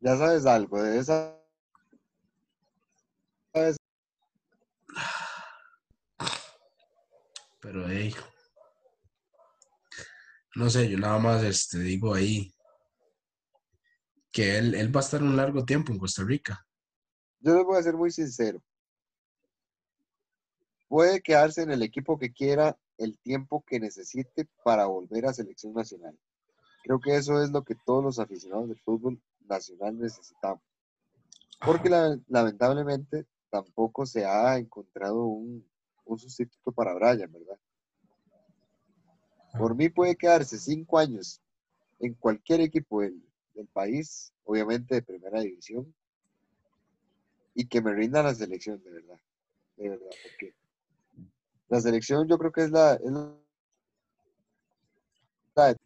Ya 0.00 0.16
sabes 0.16 0.46
algo 0.46 0.82
de 0.82 0.98
esa... 0.98 1.34
Pero 7.60 7.88
hey, 7.88 8.14
no 10.54 10.70
sé, 10.70 10.88
yo 10.88 10.98
nada 10.98 11.18
más 11.18 11.42
este, 11.42 11.78
digo 11.78 12.14
ahí 12.14 12.54
que 14.30 14.58
él, 14.58 14.74
él 14.74 14.94
va 14.94 15.00
a 15.00 15.04
estar 15.04 15.22
un 15.22 15.36
largo 15.36 15.64
tiempo 15.64 15.92
en 15.92 15.98
Costa 15.98 16.22
Rica. 16.22 16.64
Yo 17.40 17.54
les 17.54 17.64
voy 17.64 17.78
a 17.78 17.82
ser 17.82 17.94
muy 17.94 18.10
sincero. 18.10 18.62
Puede 20.88 21.20
quedarse 21.20 21.62
en 21.62 21.70
el 21.70 21.82
equipo 21.82 22.18
que 22.18 22.32
quiera 22.32 22.78
el 22.96 23.18
tiempo 23.18 23.64
que 23.66 23.80
necesite 23.80 24.48
para 24.64 24.86
volver 24.86 25.26
a 25.26 25.34
selección 25.34 25.74
nacional. 25.74 26.18
Creo 26.82 27.00
que 27.00 27.16
eso 27.16 27.42
es 27.42 27.50
lo 27.50 27.62
que 27.64 27.74
todos 27.74 28.02
los 28.02 28.18
aficionados 28.18 28.68
del 28.68 28.80
fútbol 28.80 29.20
nacional 29.48 29.98
necesitamos. 29.98 30.62
Porque 31.64 31.88
la- 31.88 32.18
lamentablemente 32.28 33.26
tampoco 33.50 34.06
se 34.06 34.24
ha 34.24 34.56
encontrado 34.58 35.24
un, 35.24 35.66
un 36.04 36.18
sustituto 36.18 36.70
para 36.72 36.94
Brian, 36.94 37.32
¿verdad? 37.32 37.58
Por 39.58 39.74
mí 39.74 39.88
puede 39.88 40.14
quedarse 40.16 40.58
cinco 40.58 40.98
años 40.98 41.40
en 41.98 42.14
cualquier 42.14 42.60
equipo 42.60 43.00
del, 43.00 43.20
del 43.54 43.66
país, 43.66 44.32
obviamente 44.44 44.94
de 44.94 45.02
primera 45.02 45.40
división, 45.40 45.92
y 47.54 47.66
que 47.66 47.80
me 47.82 47.92
rinda 47.92 48.22
la 48.22 48.34
selección, 48.34 48.80
de 48.84 48.90
verdad. 48.92 49.18
De 49.76 49.88
verdad, 49.88 50.10
porque 50.22 50.54
la 51.68 51.80
selección 51.80 52.28
yo 52.28 52.38
creo 52.38 52.52
que 52.52 52.62
es 52.64 52.70
la... 52.70 52.94
es 52.94 53.10
la- 53.10 53.34
la- 55.56 55.76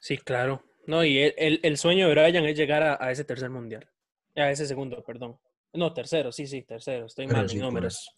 Sí, 0.00 0.16
claro. 0.18 0.62
No, 0.86 1.04
y 1.04 1.18
el, 1.18 1.34
el- 1.36 1.60
el 1.62 1.76
sueño 1.78 2.08
de 2.08 2.14
Brian 2.14 2.44
es 2.44 2.56
llegar 2.56 2.82
a, 2.82 2.98
a 3.00 3.10
ese 3.10 3.24
tercer 3.24 3.50
mundial. 3.50 3.88
A 4.36 4.50
ese 4.50 4.66
segundo, 4.66 5.02
perdón. 5.04 5.38
No, 5.74 5.92
tercero, 5.94 6.32
sí, 6.32 6.46
sí, 6.46 6.62
tercero. 6.62 7.06
Estoy 7.06 7.26
Pero 7.26 7.38
mal 7.38 7.48
sí, 7.48 7.56
en 7.56 7.62
números. 7.62 8.10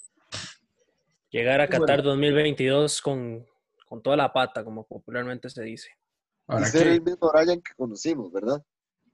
Llegar 1.31 1.61
a 1.61 1.67
bueno. 1.67 1.85
Qatar 1.87 2.03
2022 2.03 3.03
con, 3.03 3.47
con 3.87 4.03
toda 4.03 4.17
la 4.17 4.33
pata, 4.33 4.65
como 4.65 4.87
popularmente 4.87 5.51
se 5.51 5.63
dice. 5.63 5.89
y 5.91 6.53
Ahora 6.53 6.67
ser 6.67 6.85
que, 6.85 6.93
el 6.95 7.03
mismo 7.03 7.31
Brian 7.33 7.61
que 7.61 7.75
conocimos, 7.77 8.33
¿verdad? 8.33 8.63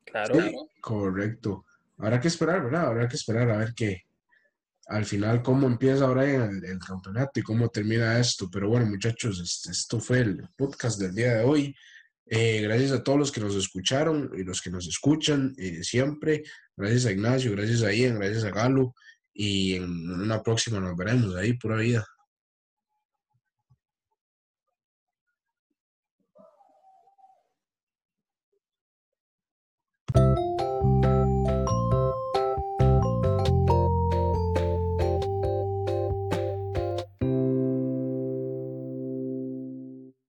Claro. 0.05 0.35
Sí, 0.41 0.55
correcto. 0.81 1.65
Habrá 1.99 2.21
que 2.21 2.29
esperar, 2.29 2.63
¿verdad? 2.65 2.87
Habrá 2.87 3.09
que 3.09 3.17
esperar 3.17 3.51
a 3.51 3.57
ver 3.59 3.73
qué, 3.75 4.03
al 4.89 5.05
final, 5.05 5.43
cómo 5.43 5.67
empieza 5.67 6.05
ahora 6.07 6.25
el, 6.25 6.65
el 6.65 6.79
campeonato 6.79 7.39
y 7.41 7.43
cómo 7.43 7.69
termina 7.69 8.19
esto. 8.19 8.49
Pero 8.51 8.69
bueno, 8.69 8.87
muchachos, 8.87 9.41
este- 9.41 9.71
esto 9.71 10.01
fue 10.01 10.21
el 10.21 10.49
podcast 10.57 10.99
del 11.01 11.15
día 11.15 11.35
de 11.37 11.45
hoy. 11.45 11.75
Eh, 12.33 12.61
gracias 12.63 12.93
a 12.93 13.03
todos 13.03 13.19
los 13.19 13.33
que 13.33 13.41
nos 13.41 13.57
escucharon 13.57 14.31
y 14.37 14.45
los 14.45 14.63
que 14.63 14.71
nos 14.71 14.87
escuchan 14.87 15.53
eh, 15.59 15.83
siempre. 15.83 16.45
Gracias 16.77 17.07
a 17.07 17.11
Ignacio, 17.11 17.51
gracias 17.51 17.83
a 17.83 17.93
Ian, 17.93 18.21
gracias 18.21 18.45
a 18.45 18.51
Galo. 18.51 18.95
Y 19.35 19.75
en 19.75 19.91
una 20.13 20.41
próxima 20.41 20.79
nos 20.79 20.97
veremos 20.97 21.35
ahí, 21.35 21.55
pura 21.55 21.77
vida. 21.77 22.07